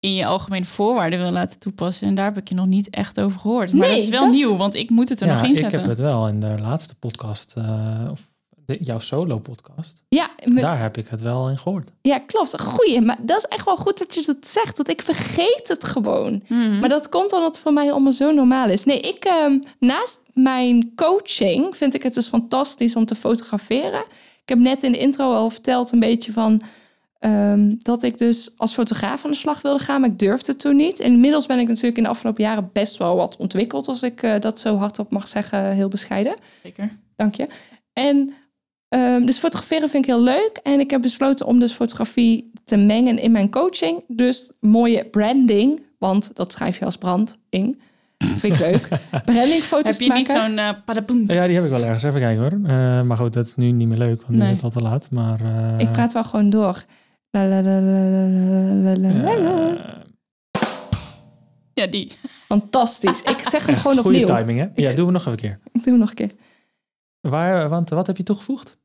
[0.01, 2.09] in je algemene voorwaarden wil laten toepassen.
[2.09, 3.73] En daar heb ik je nog niet echt over gehoord.
[3.73, 5.51] Maar Nee, dat is wel dat nieuw, want ik moet het er ja, nog in
[5.51, 5.79] ik zetten.
[5.81, 8.31] heb het wel in de laatste podcast, eh, of
[8.67, 10.03] de, jouw solo podcast.
[10.09, 11.91] Ja, mis- Daar heb ik het wel in gehoord.
[12.03, 12.61] ja, klopt.
[12.63, 15.85] Goeie, maar dat is echt wel goed dat je dat zegt, want ik vergeet het
[15.85, 16.43] gewoon.
[16.49, 16.79] Mhm.
[16.79, 18.85] Maar dat komt omdat het voor mij allemaal zo normaal is.
[18.85, 24.01] Nee, ik, ehm, naast mijn coaching vind ik het dus fantastisch om te fotograferen.
[24.43, 26.61] Ik heb net in de intro al verteld een beetje van
[27.19, 30.77] ehm, dat ik dus als fotograaf aan de slag wilde gaan, maar ik durfde toen
[30.77, 31.01] niet.
[31.01, 34.23] En inmiddels ben ik natuurlijk in de afgelopen jaren best wel wat ontwikkeld, als ik
[34.23, 36.35] eh, dat zo hardop mag zeggen, heel bescheiden.
[36.63, 36.97] Zeker.
[37.17, 37.47] Dank je.
[37.93, 38.35] En
[38.89, 40.61] Ehm, dus fotograferen vind ik heel leuk.
[40.63, 44.05] En ik heb besloten om dus fotografie te mengen in mijn coaching.
[44.09, 47.79] Dus mooie branding, want dat schrijf je als branding.
[48.19, 48.89] Vind ik leuk.
[49.25, 50.71] Brandingfoto's Heb je niet zo'n uh.
[51.27, 52.03] Ja, die heb ik wel ergens.
[52.03, 52.71] Even kijken hoor.
[52.71, 54.81] Eh, maar goed, dat is nu niet meer leuk, want nu is het al te
[54.81, 55.11] laat.
[55.11, 55.41] Maar.
[55.41, 56.85] Eh, ik praat wel gewoon door.
[57.31, 57.81] La, la, la,
[61.75, 62.13] ja, die.
[62.49, 63.23] Fantastisch.
[63.23, 64.27] Ik zeg hem gewoon Goede opnieuw.
[64.27, 64.83] Goede timing, hè?
[64.83, 65.59] Ja, doen we nog even een keer.
[65.73, 66.31] Ik doe hem nog een keer.
[67.31, 68.77] Waar, want wat heb je toegevoegd?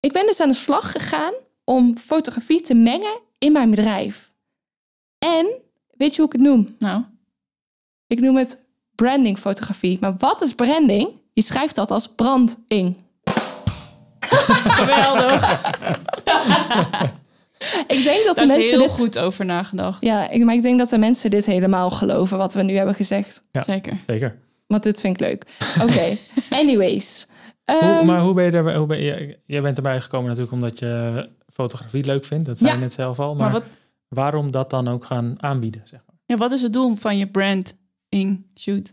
[0.00, 1.32] Ik ben dus aan de slag gegaan
[1.64, 4.32] om fotografie te mengen in mijn bedrijf.
[5.18, 5.46] En
[5.96, 6.76] weet je hoe ik het noem?
[6.78, 7.02] Nou,
[8.06, 8.62] Ik noem het
[8.94, 9.98] brandingfotografie.
[10.00, 11.10] Maar wat is branding?
[11.32, 12.96] Je schrijft dat als branding.
[14.78, 15.42] geweldig.
[17.86, 18.90] Ik denk dat de Daar is mensen heel dit...
[18.90, 20.02] goed over nagedacht.
[20.04, 22.94] Ja, ik, maar ik denk dat de mensen dit helemaal geloven, wat we nu hebben
[22.94, 23.42] gezegd.
[23.52, 23.62] Ja.
[23.62, 23.98] Zeker.
[24.06, 24.38] Zeker.
[24.66, 25.44] Want dit vind ik leuk.
[25.82, 26.16] Oké,
[26.60, 27.26] anyways.
[27.66, 28.76] Hoe, Ehm, maar hoe ben je er?
[28.76, 32.46] Hoe ben je, jij bent erbij gekomen natuurlijk omdat je fotografie leuk vindt.
[32.46, 32.76] Dat zei Ja.
[32.76, 33.34] je net zelf al.
[33.34, 33.64] Maar, Maar wat,
[34.08, 35.82] waarom dat dan ook gaan aanbieden?
[35.84, 36.16] Zeg maar?
[36.26, 38.92] ja, wat is het doel van je branding shoot?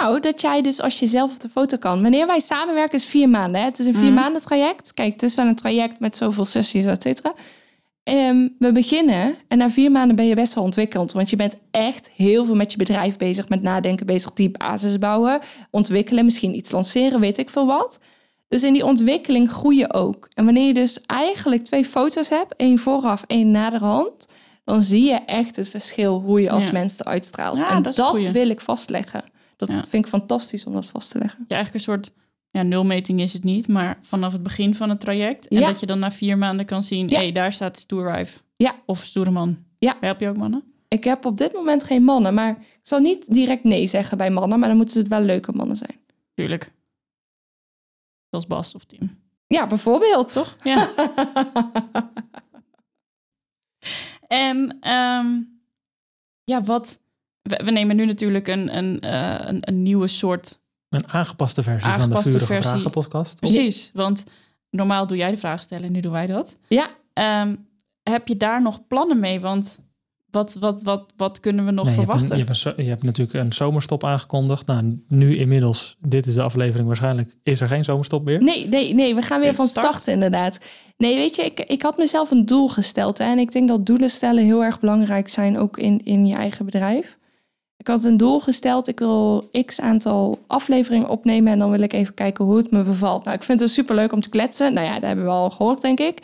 [0.00, 2.02] Nou, dat jij dus als je zelf op de foto kan.
[2.02, 3.60] Wanneer wij samenwerken is vier maanden.
[3.60, 3.66] Hè?
[3.66, 4.14] Het is een vier Mhm.
[4.14, 4.94] maanden traject.
[4.94, 7.34] Kijk, het is wel een traject met zoveel sessies, et cetera.
[8.04, 11.12] Ehm, we beginnen en na vier maanden ben je best wel ontwikkeld.
[11.12, 14.98] Want je bent echt heel veel met je bedrijf bezig, met nadenken bezig, die basis
[14.98, 15.40] bouwen,
[15.70, 17.98] ontwikkelen, misschien iets lanceren, weet ik veel wat.
[18.48, 20.28] Dus in die ontwikkeling groei je ook.
[20.34, 24.26] En wanneer je dus eigenlijk twee foto's hebt, één vooraf, één naderhand,
[24.64, 26.72] dan zie je echt het verschil hoe je als Ja.
[26.72, 27.60] mens eruit straalt.
[27.60, 29.24] Ja, en dat wil ik vastleggen.
[29.56, 29.84] Dat Ja.
[29.88, 31.44] vind ik fantastisch om dat vast te leggen.
[31.48, 32.10] Ja, eigenlijk een soort
[32.54, 35.48] ja, nulmeting is het niet, maar vanaf het begin van het traject.
[35.48, 35.66] En Ja.
[35.66, 37.16] dat je dan na vier maanden kan zien, Ja.
[37.16, 38.42] hé, hey, daar staat stoerwijf.
[38.56, 38.74] Ja.
[38.86, 39.58] Of stoere man.
[39.78, 39.96] Ja.
[40.00, 40.64] Help je ook mannen?
[40.88, 44.30] Ik heb op dit moment geen mannen, maar ik zal niet direct nee zeggen bij
[44.30, 45.98] mannen, maar dan moeten het wel leuke mannen zijn.
[46.34, 46.72] Tuurlijk.
[48.30, 49.22] Zoals Bas of Tim.
[49.46, 50.32] Ja, bijvoorbeeld.
[50.32, 50.56] Toch?
[50.62, 50.90] Ja.
[54.28, 55.40] en ehm,
[56.44, 57.02] ja, wat...
[57.42, 60.62] We, we nemen nu natuurlijk een, een, eh, een, een nieuwe soort...
[60.94, 62.70] Een aangepaste versie Aangepaste van de Vurige versie.
[62.70, 63.40] Vragen podcast.
[63.40, 64.24] Precies, want
[64.70, 66.56] normaal doe jij de vraag stellen en nu doen wij dat.
[66.68, 67.54] Ja, Ehm,
[68.02, 69.40] heb je daar nog plannen mee?
[69.40, 69.78] Want
[70.30, 72.38] wat, wat, wat, wat kunnen we nog Nee, je, hebt een- verwachten?
[72.38, 74.66] je, hebt een je hebt natuurlijk een zomerstop aangekondigd.
[74.66, 78.42] Nou, nu inmiddels, dit is de aflevering waarschijnlijk, is er geen zomerstop meer.
[78.42, 79.86] nee, nee, nee, we gaan weer van start.
[79.86, 80.58] start inderdaad.
[80.96, 83.86] Nee, weet je, ik, ik had mezelf een doel gesteld hè, en ik denk dat
[83.86, 87.16] doelen stellen heel erg belangrijk zijn, ook in, in je eigen bedrijf.
[87.84, 91.92] Ik had een doel gesteld, ik wil x aantal afleveringen opnemen en dan wil ik
[91.92, 93.24] even kijken hoe het me bevalt.
[93.24, 94.74] Nou, ik vind het super leuk om te kletsen.
[94.74, 96.18] Nou ja, dat hebben we al gehoord, denk ik.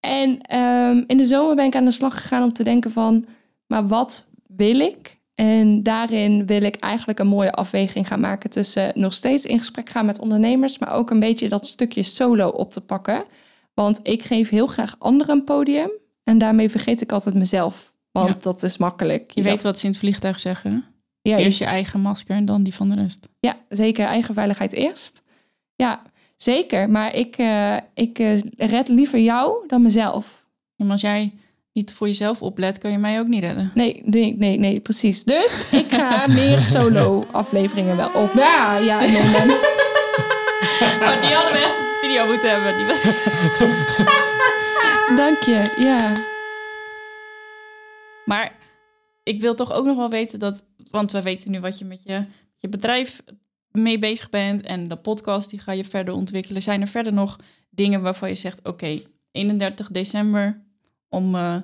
[0.00, 3.26] En ehm, in de zomer ben ik aan de slag gegaan om te denken van,
[3.66, 5.18] maar wat wil ik?
[5.34, 9.88] En daarin wil ik eigenlijk een mooie afweging gaan maken tussen nog steeds in gesprek
[9.88, 13.24] gaan met ondernemers, maar ook een beetje dat stukje solo op te pakken.
[13.74, 15.90] Want ik geef heel graag anderen een podium
[16.24, 17.96] en daarmee vergeet ik altijd mezelf.
[18.22, 18.50] Want Ja.
[18.50, 19.30] dat is makkelijk.
[19.30, 20.84] Je weet wat ze in het vliegtuig zeggen.
[21.22, 23.28] ja, Eerst je- je eigen masker en dan die van de rest.
[23.40, 24.06] ja, zeker.
[24.06, 25.22] Eigen veiligheid eerst.
[25.76, 26.02] Ja,
[26.36, 26.90] zeker.
[26.90, 30.46] Maar ik, eh, ik eh, red liever jou dan mezelf.
[30.76, 31.32] En als jij
[31.72, 33.70] niet voor jezelf oplet, kan je mij ook niet redden.
[33.74, 35.24] Nee, nee, nee, nee, precies.
[35.24, 38.32] Dus ik ga meer solo afleveringen wel op.
[38.34, 39.20] Ja, ja, nee, nee.
[41.00, 42.76] Maar die hadden we echt de video moeten hebben.
[42.76, 43.02] Die was...
[45.16, 46.12] Dank je, ja.
[48.28, 48.56] Maar
[49.22, 50.64] ik wil toch ook nog wel weten dat...
[50.90, 52.24] Want we weten nu wat je met je
[52.56, 53.22] je bedrijf
[53.70, 57.36] mee bezig bent en de podcast die ga je verder ontwikkelen, zijn er verder nog
[57.70, 59.00] dingen waarvan je zegt: Oké,
[59.32, 60.62] 31 december
[61.08, 61.56] om eh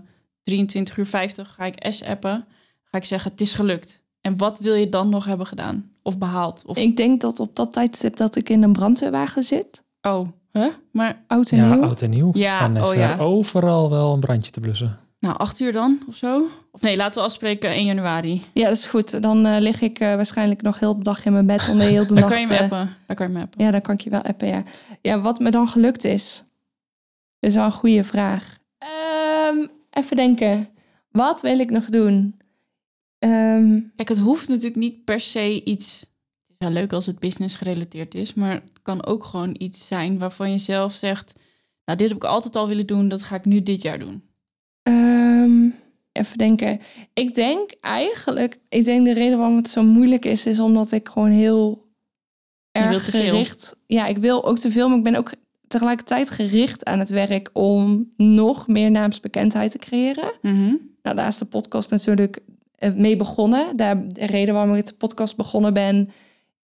[0.42, 2.46] 23 uur 50 ga ik S-appen.
[2.82, 4.02] Ga ik zeggen: Het is gelukt.
[4.20, 6.62] En wat wil je dan nog hebben gedaan of behaald?
[6.66, 9.84] Of, Ik denk dat op dat tijdstip dat ik in een brandweerwagen zit.
[10.02, 10.72] oh, huh?
[10.92, 11.84] Maar Oud en Ja, nieuw.
[11.84, 12.30] oud en nieuw.
[12.34, 13.18] Ja, is oh er ja.
[13.18, 14.98] overal wel een brandje te blussen.
[15.24, 16.46] Nou, acht uur dan of zo?
[16.70, 18.42] Of nee, laten we afspreken 1 januari.
[18.52, 19.22] Ja, dat is goed.
[19.22, 22.06] Dan eh, lig ik eh, waarschijnlijk nog heel de dag in mijn bed onder heel
[22.06, 22.32] de Dan nacht.
[22.32, 22.96] kan je me eh, appen.
[23.06, 23.64] Dan kan je me appen.
[23.64, 24.62] Ja, dan kan ik je wel appen, ja.
[25.02, 26.42] Ja, wat me dan gelukt is.
[27.38, 28.58] Dat is wel een goede vraag.
[28.78, 30.68] Ehm, even denken.
[31.10, 32.40] Wat wil ik nog doen?
[33.18, 36.00] Ehm, Kijk, het hoeft natuurlijk niet per se iets.
[36.00, 39.86] Het is wel leuk als het business gerelateerd is, maar het kan ook gewoon iets
[39.86, 41.32] zijn waarvan je zelf zegt:
[41.84, 44.22] Nou, dit heb ik altijd al willen doen, dat ga ik nu dit jaar doen.
[46.14, 46.80] Even denken.
[47.14, 48.58] Ik denk eigenlijk...
[48.68, 50.46] Ik denk de reden waarom het zo moeilijk is...
[50.46, 51.86] is omdat ik gewoon heel
[52.72, 53.76] erg gericht...
[53.86, 55.32] Ja, ik wil ook te veel, maar ik ben ook
[55.68, 57.50] tegelijkertijd gericht aan het werk...
[57.52, 60.32] om nog meer naamsbekendheid te creëren.
[61.02, 62.40] Nou, daar is de podcast natuurlijk
[62.74, 63.76] eh, mee begonnen.
[63.76, 66.10] Daar, de reden waarom ik met de podcast begonnen ben,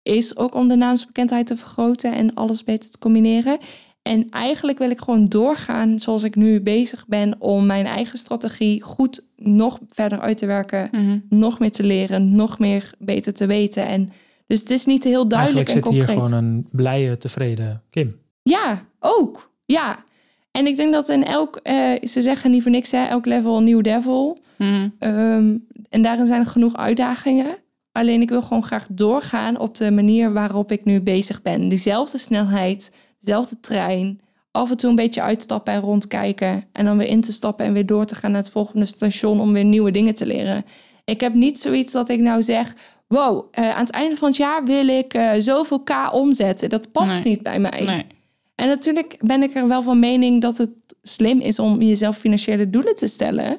[0.03, 3.59] is ook om de naamsbekendheid te vergroten en alles beter te combineren.
[4.03, 8.83] En eigenlijk wil ik gewoon doorgaan zoals ik nu bezig ben om mijn eigen strategie
[8.83, 11.19] goed nog verder uit te werken, Mhm.
[11.29, 13.87] nog meer te leren, nog meer beter te weten.
[13.87, 14.13] En
[14.47, 16.39] dus het is niet heel duidelijk Eigenlijk en zit hier concreet.
[16.41, 18.17] gewoon een blije, tevreden Kim.
[18.43, 19.51] Ja, ook.
[19.67, 20.05] Ja.
[20.51, 23.57] En ik denk dat in elk, eh, ze zeggen niet voor niks, hè, elk level
[23.57, 24.39] een nieuw devil.
[24.59, 24.89] Mhm.
[24.99, 25.57] Ehm,
[25.89, 27.57] en daarin zijn er genoeg uitdagingen.
[27.93, 31.69] Alleen ik wil gewoon graag doorgaan op de manier waarop ik nu bezig ben.
[31.69, 32.91] Diezelfde snelheid,
[33.21, 34.21] dezelfde trein.
[34.51, 36.65] Af en toe een beetje uitstappen en rondkijken.
[36.73, 39.41] En dan weer in te stappen en weer door te gaan naar het volgende station
[39.41, 40.65] om weer nieuwe dingen te leren.
[41.05, 42.75] Ik heb niet zoiets dat ik nou zeg.
[43.07, 46.69] Wow, eh, aan het einde van het jaar wil ik eh, zoveel K omzetten.
[46.69, 47.23] Dat past Nee.
[47.23, 47.83] niet bij mij.
[47.85, 48.07] Nee.
[48.55, 50.71] En natuurlijk ben ik er wel van mening dat het
[51.03, 53.57] slim is om jezelf financiële doelen te stellen.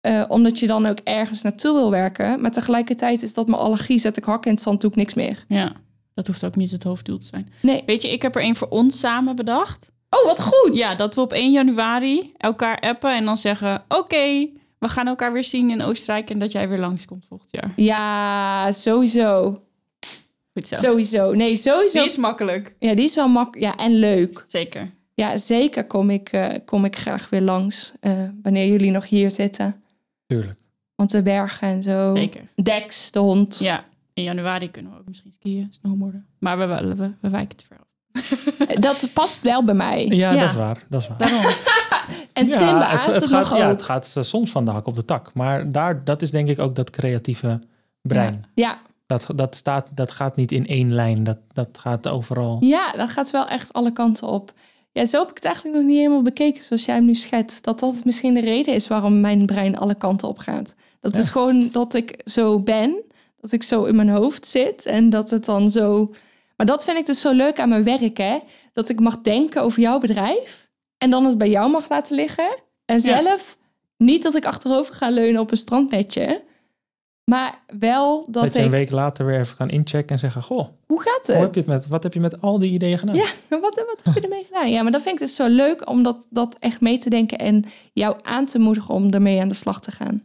[0.00, 2.40] Eh, omdat je dan ook ergens naartoe wil werken.
[2.40, 3.98] Maar tegelijkertijd is dat mijn allergie.
[3.98, 5.44] Zet ik hak in het zand, doe ik niks meer.
[5.48, 5.72] Ja,
[6.24, 7.52] dat hoeft ook niet het hoofddoel te zijn.
[7.62, 7.82] Nee.
[7.86, 9.90] Weet je, ik heb er één voor ons samen bedacht.
[10.10, 10.78] Oh, wat goed.
[10.78, 14.48] Ja, dat we op 1 januari elkaar appen en dan zeggen: Oké,
[14.78, 17.72] we gaan elkaar weer zien in Oostenrijk en dat jij weer langskomt volgend jaar.
[17.76, 19.62] Ja, sowieso.
[20.52, 20.74] Goed zo.
[20.74, 21.32] Sowieso.
[21.32, 21.98] Nee, sowieso.
[21.98, 22.74] Die is makkelijk.
[22.78, 23.72] Ja, die is wel makkelijk.
[23.76, 24.44] Ja, en leuk.
[24.46, 24.90] Zeker.
[25.14, 27.92] Ja, zeker kom ik, eh, kom ik graag weer langs.
[28.00, 28.12] eh,
[28.42, 29.82] wanneer jullie nog hier zitten.
[30.26, 30.58] Tuurlijk.
[30.94, 32.14] Want de bergen en zo.
[32.14, 32.42] Zeker.
[32.62, 33.58] Dex, de hond.
[33.58, 33.84] Ja,
[34.20, 36.26] in januari kunnen we ook misschien skiën, snowboarden.
[36.38, 37.88] Maar we, we, we, we wijken te ver af.
[38.80, 40.06] Dat past wel bij mij.
[40.06, 40.40] Ja, Ja.
[40.40, 40.84] dat is waar.
[40.88, 41.18] Dat is waar.
[41.18, 41.42] Daarom.
[42.32, 42.56] En Ja,
[42.88, 43.70] het, gaat, ja, ook.
[43.70, 45.34] het gaat eh, soms van de hak op de tak.
[45.34, 47.60] Maar daar, dat is denk ik ook dat creatieve
[48.02, 48.44] brein.
[48.54, 51.24] Ja, Dat, dat, staat, dat gaat niet in één lijn.
[51.24, 52.56] Dat, dat gaat overal.
[52.60, 54.52] Ja, dan gaat wel echt alle kanten op.
[54.92, 57.64] Ja, zo heb ik het eigenlijk nog niet helemaal bekeken zoals jij hem nu schetst.
[57.64, 60.74] Dat dat misschien de reden is waarom mijn brein alle kanten op gaat.
[61.00, 61.18] Dat Ja.
[61.18, 63.02] is gewoon dat ik zo ben,
[63.40, 66.14] dat ik zo in mijn hoofd zit en dat het dan zo...
[66.56, 68.38] Maar dat vind ik dus zo leuk aan mijn werk, hè.
[68.72, 70.68] Dat ik mag denken over jouw bedrijf
[70.98, 72.54] en dan het bij jou mag laten liggen.
[72.84, 73.22] En Ja.
[73.22, 73.56] zelf
[73.96, 76.42] niet dat ik achterover ga leunen op een strandbedje,
[77.24, 78.64] maar wel dat, Dat, je ik...
[78.64, 80.42] een week later weer even kan inchecken en zeggen...
[80.42, 81.36] Goh, Hoe gaat het?
[81.36, 83.14] hoe heb je het met, wat heb je met al die ideeën gedaan?
[83.16, 84.70] Ja, wat, wat heb je ermee gedaan?
[84.70, 87.38] Ja, maar dat vind ik dus zo leuk om dat, dat echt mee te denken
[87.38, 90.22] en jou aan te moedigen om ermee aan de slag te gaan.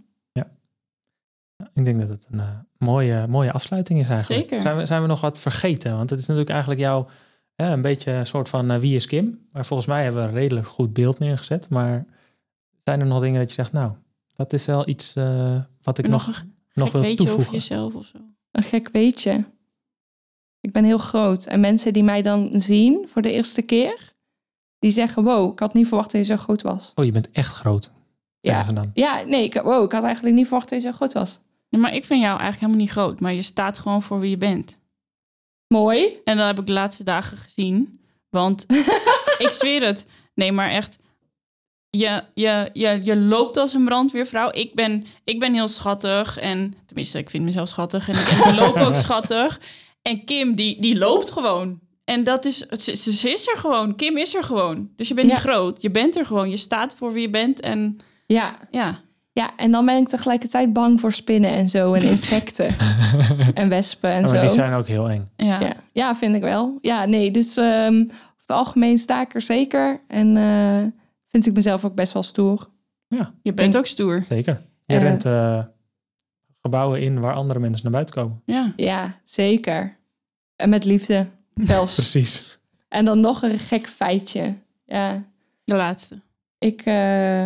[1.76, 2.48] Ik denk dat het een eh,
[2.78, 4.42] mooie, mooie afsluiting is eigenlijk.
[4.42, 4.62] Zeker.
[4.62, 5.98] Zijn we, zijn we nog wat vergeten?
[5.98, 7.08] Want het is natuurlijk eigenlijk jouw...
[7.56, 9.48] eh, een beetje een soort van eh, wie is Kim?
[9.52, 11.70] Maar volgens mij hebben we een redelijk goed beeld neergezet.
[11.70, 12.06] Maar
[12.84, 13.72] zijn er nog dingen dat je zegt...
[13.72, 13.92] Nou,
[14.36, 17.54] dat is wel iets eh, wat ik nog, nog nog, een wil beetje over toevoegen.
[17.54, 18.18] jezelf of zo.
[18.52, 19.46] Een gek weetje.
[20.60, 24.14] Ik ben heel groot en mensen die mij dan zien voor de eerste keer,
[24.80, 26.92] die zeggen: Wow, ik had niet verwacht dat je zo groot was.
[26.96, 27.92] Oh, je bent echt groot.
[28.40, 28.52] Ja.
[28.52, 28.92] zeggen ze dan.
[28.94, 31.40] Ja, nee, ik, wow, ik had eigenlijk niet verwacht dat je zo groot was.
[31.76, 34.30] Nee, maar ik vind jou eigenlijk helemaal niet groot, maar je staat gewoon voor wie
[34.30, 34.80] je bent.
[35.68, 36.20] Mooi.
[36.24, 38.00] En dat heb ik de laatste dagen gezien.
[38.30, 38.66] Want
[39.46, 40.06] ik zweer het.
[40.34, 41.00] Nee, maar echt.
[41.90, 44.50] Je, je, je, je loopt als een brandweervrouw.
[44.52, 46.38] Ik ben, ik ben heel schattig.
[46.38, 48.08] En tenminste, ik vind mezelf schattig.
[48.10, 49.60] En ik, en loop ook schattig.
[50.02, 51.80] En Kim, die, die loopt gewoon.
[52.04, 53.96] En dat is, ze, ze ze is er gewoon.
[53.96, 54.90] Kim is er gewoon.
[54.96, 55.34] Dus je bent Ja.
[55.34, 55.82] niet groot.
[55.82, 56.50] Je bent er gewoon.
[56.50, 57.60] Je staat voor wie je bent.
[57.60, 57.98] En
[58.28, 58.58] Ja.
[58.72, 59.02] ja,
[59.36, 62.68] ja, en dan ben ik tegelijkertijd bang voor spinnen en zo en insecten
[63.54, 64.34] en wespen en Ja, zo.
[64.34, 65.28] maar die zijn ook heel eng.
[65.38, 65.60] ja.
[65.60, 66.78] Ja, ja, vind ik wel.
[66.82, 70.00] Ja, nee, dus ehm, over het algemeen sta ik er zeker.
[70.08, 72.70] En eh, vind ik mezelf ook best wel stoer.
[73.42, 74.24] Je bent ook stoer.
[74.28, 74.62] Zeker.
[74.86, 75.64] Je rent eh,
[76.62, 78.42] gebouwen in waar andere mensen naar buiten komen.
[78.46, 78.74] Ja.
[78.76, 79.96] Ja, zeker.
[80.56, 81.94] En met liefde zelfs.
[82.02, 82.60] Precies.
[82.90, 84.56] en dan nog een gek feitje.
[84.86, 85.24] Ja,
[85.64, 86.20] De laatste.
[86.60, 87.46] ik, eh,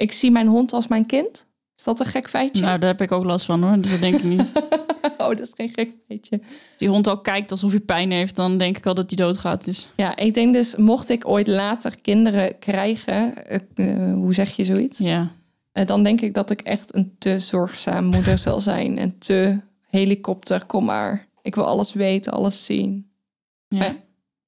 [0.00, 1.46] ik zie mijn hond als mijn kind.
[1.76, 2.62] Is dat een gek feitje?
[2.62, 3.78] Nou, daar heb ik ook last van hoor.
[3.80, 4.52] Dus dat denk ik niet.
[5.18, 6.38] oh, dat is geen gek feitje.
[6.38, 9.26] Als die hond al kijkt alsof hij pijn heeft, dan denk ik al dat hij
[9.26, 9.64] doodgaat.
[9.64, 14.56] Dus Ja, ik denk dus, mocht ik ooit later kinderen krijgen, eh, eh, hoe zeg
[14.56, 14.98] je zoiets?
[14.98, 15.30] ja.
[15.72, 18.98] Eh, dan denk ik dat ik echt een te zorgzaam moeder zal zijn.
[18.98, 21.26] En te helikopter, kom maar.
[21.42, 23.10] Ik wil alles weten, alles zien.
[23.68, 23.96] ja.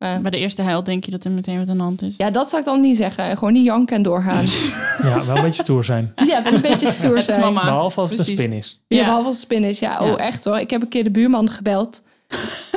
[0.03, 2.15] Eh, Bij de eerste huil denk je dat er meteen wat aan de hand is.
[2.17, 3.37] ja, dat zou ik dan niet zeggen.
[3.37, 4.45] Gewoon niet janken en doorgaan.
[5.03, 6.13] Ja, wel een beetje stoer zijn.
[6.27, 7.41] ja, wel een beetje stoer zijn.
[7.41, 7.65] mama.
[7.65, 8.43] Behalve als het een precies.
[8.45, 8.81] spin is.
[8.87, 9.05] Ja, Ja.
[9.05, 9.79] behalve als het spin is.
[9.79, 10.17] Ja, oh Ja.
[10.17, 10.59] echt hoor.
[10.59, 12.03] Ik heb een keer de buurman gebeld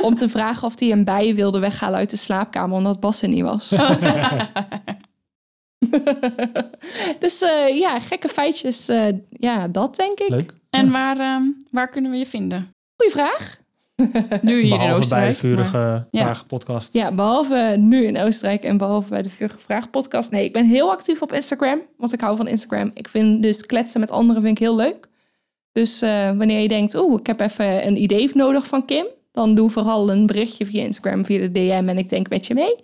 [0.02, 3.28] om te vragen of hij een bij wilde weghalen uit de slaapkamer, omdat Bas er
[3.30, 3.70] niet was.
[7.20, 8.88] dus eh, ja, gekke feitjes.
[8.88, 10.30] eh, ja, dat denk ik.
[10.30, 10.54] Leuk.
[10.70, 12.70] En waar, ehm, waar kunnen we je vinden?
[12.98, 13.58] Goeie vraag.
[14.42, 15.36] Nu hier in Behalve bij de Oostenrijk.
[15.36, 16.24] vurige maar- Ja.
[16.24, 16.94] Vragen podcast.
[16.94, 20.32] Ja, behalve nu in Oostenrijk en behalve bij de Vurige Vraag podcast.
[20.32, 22.92] Nee, ik ben heel actief op Instagram, want ik hou van Instagram.
[22.94, 25.08] Ik vind dus kletsen met anderen vind ik heel leuk.
[25.72, 29.56] Dus eh, wanneer je denkt, oeh, ik heb even een idee nodig van Kim, dan
[29.56, 32.76] doe vooral een berichtje via Instagram, via de DM en ik denk met je mee.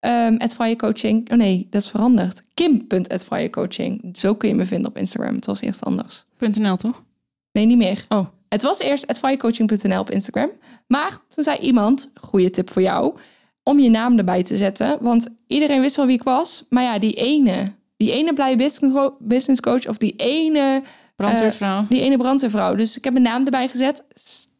[0.00, 1.30] Ehm at coaching.
[1.32, 2.42] Oh nee, dat is veranderd.
[2.54, 4.18] Kim.atfirecoaching.
[4.18, 5.34] Zo kun je me vinden op Instagram.
[5.34, 6.24] Het was eerst anders.
[6.38, 7.04] .nl toch?
[7.52, 8.04] Nee, niet meer.
[8.08, 8.26] Oh.
[8.54, 10.50] Het was eerst advirecoaching.nl op Instagram.
[10.86, 13.16] Maar toen zei iemand, goede tip voor jou,
[13.62, 14.98] om je naam erbij te zetten.
[15.00, 16.64] Want iedereen wist wel wie ik was.
[16.70, 20.82] Maar ja, die ene, die ene blije business co- business coach of die ene,
[21.16, 21.86] Brandweervrouw.
[21.88, 22.74] die ene brandweervrouw.
[22.74, 24.04] Dus ik heb mijn naam erbij gezet.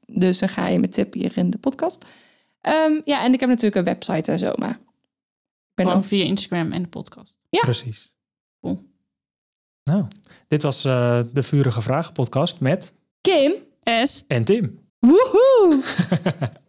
[0.06, 2.04] Dus een geheime tip hier in de podcast.
[2.60, 4.70] Ehm, ja, en ik heb natuurlijk een website en zo, maar...
[4.70, 6.08] Ik ben Gewoon ook...
[6.08, 7.44] via Instagram en de podcast.
[7.48, 7.60] Ja.
[7.60, 8.12] Precies.
[8.60, 8.82] Cool.
[9.84, 10.04] Nou,
[10.48, 13.52] dit was eh, de Vurige Vragen podcast met Kim!
[13.86, 14.24] S.
[14.28, 14.78] en Tim.
[15.02, 15.82] Woehoe!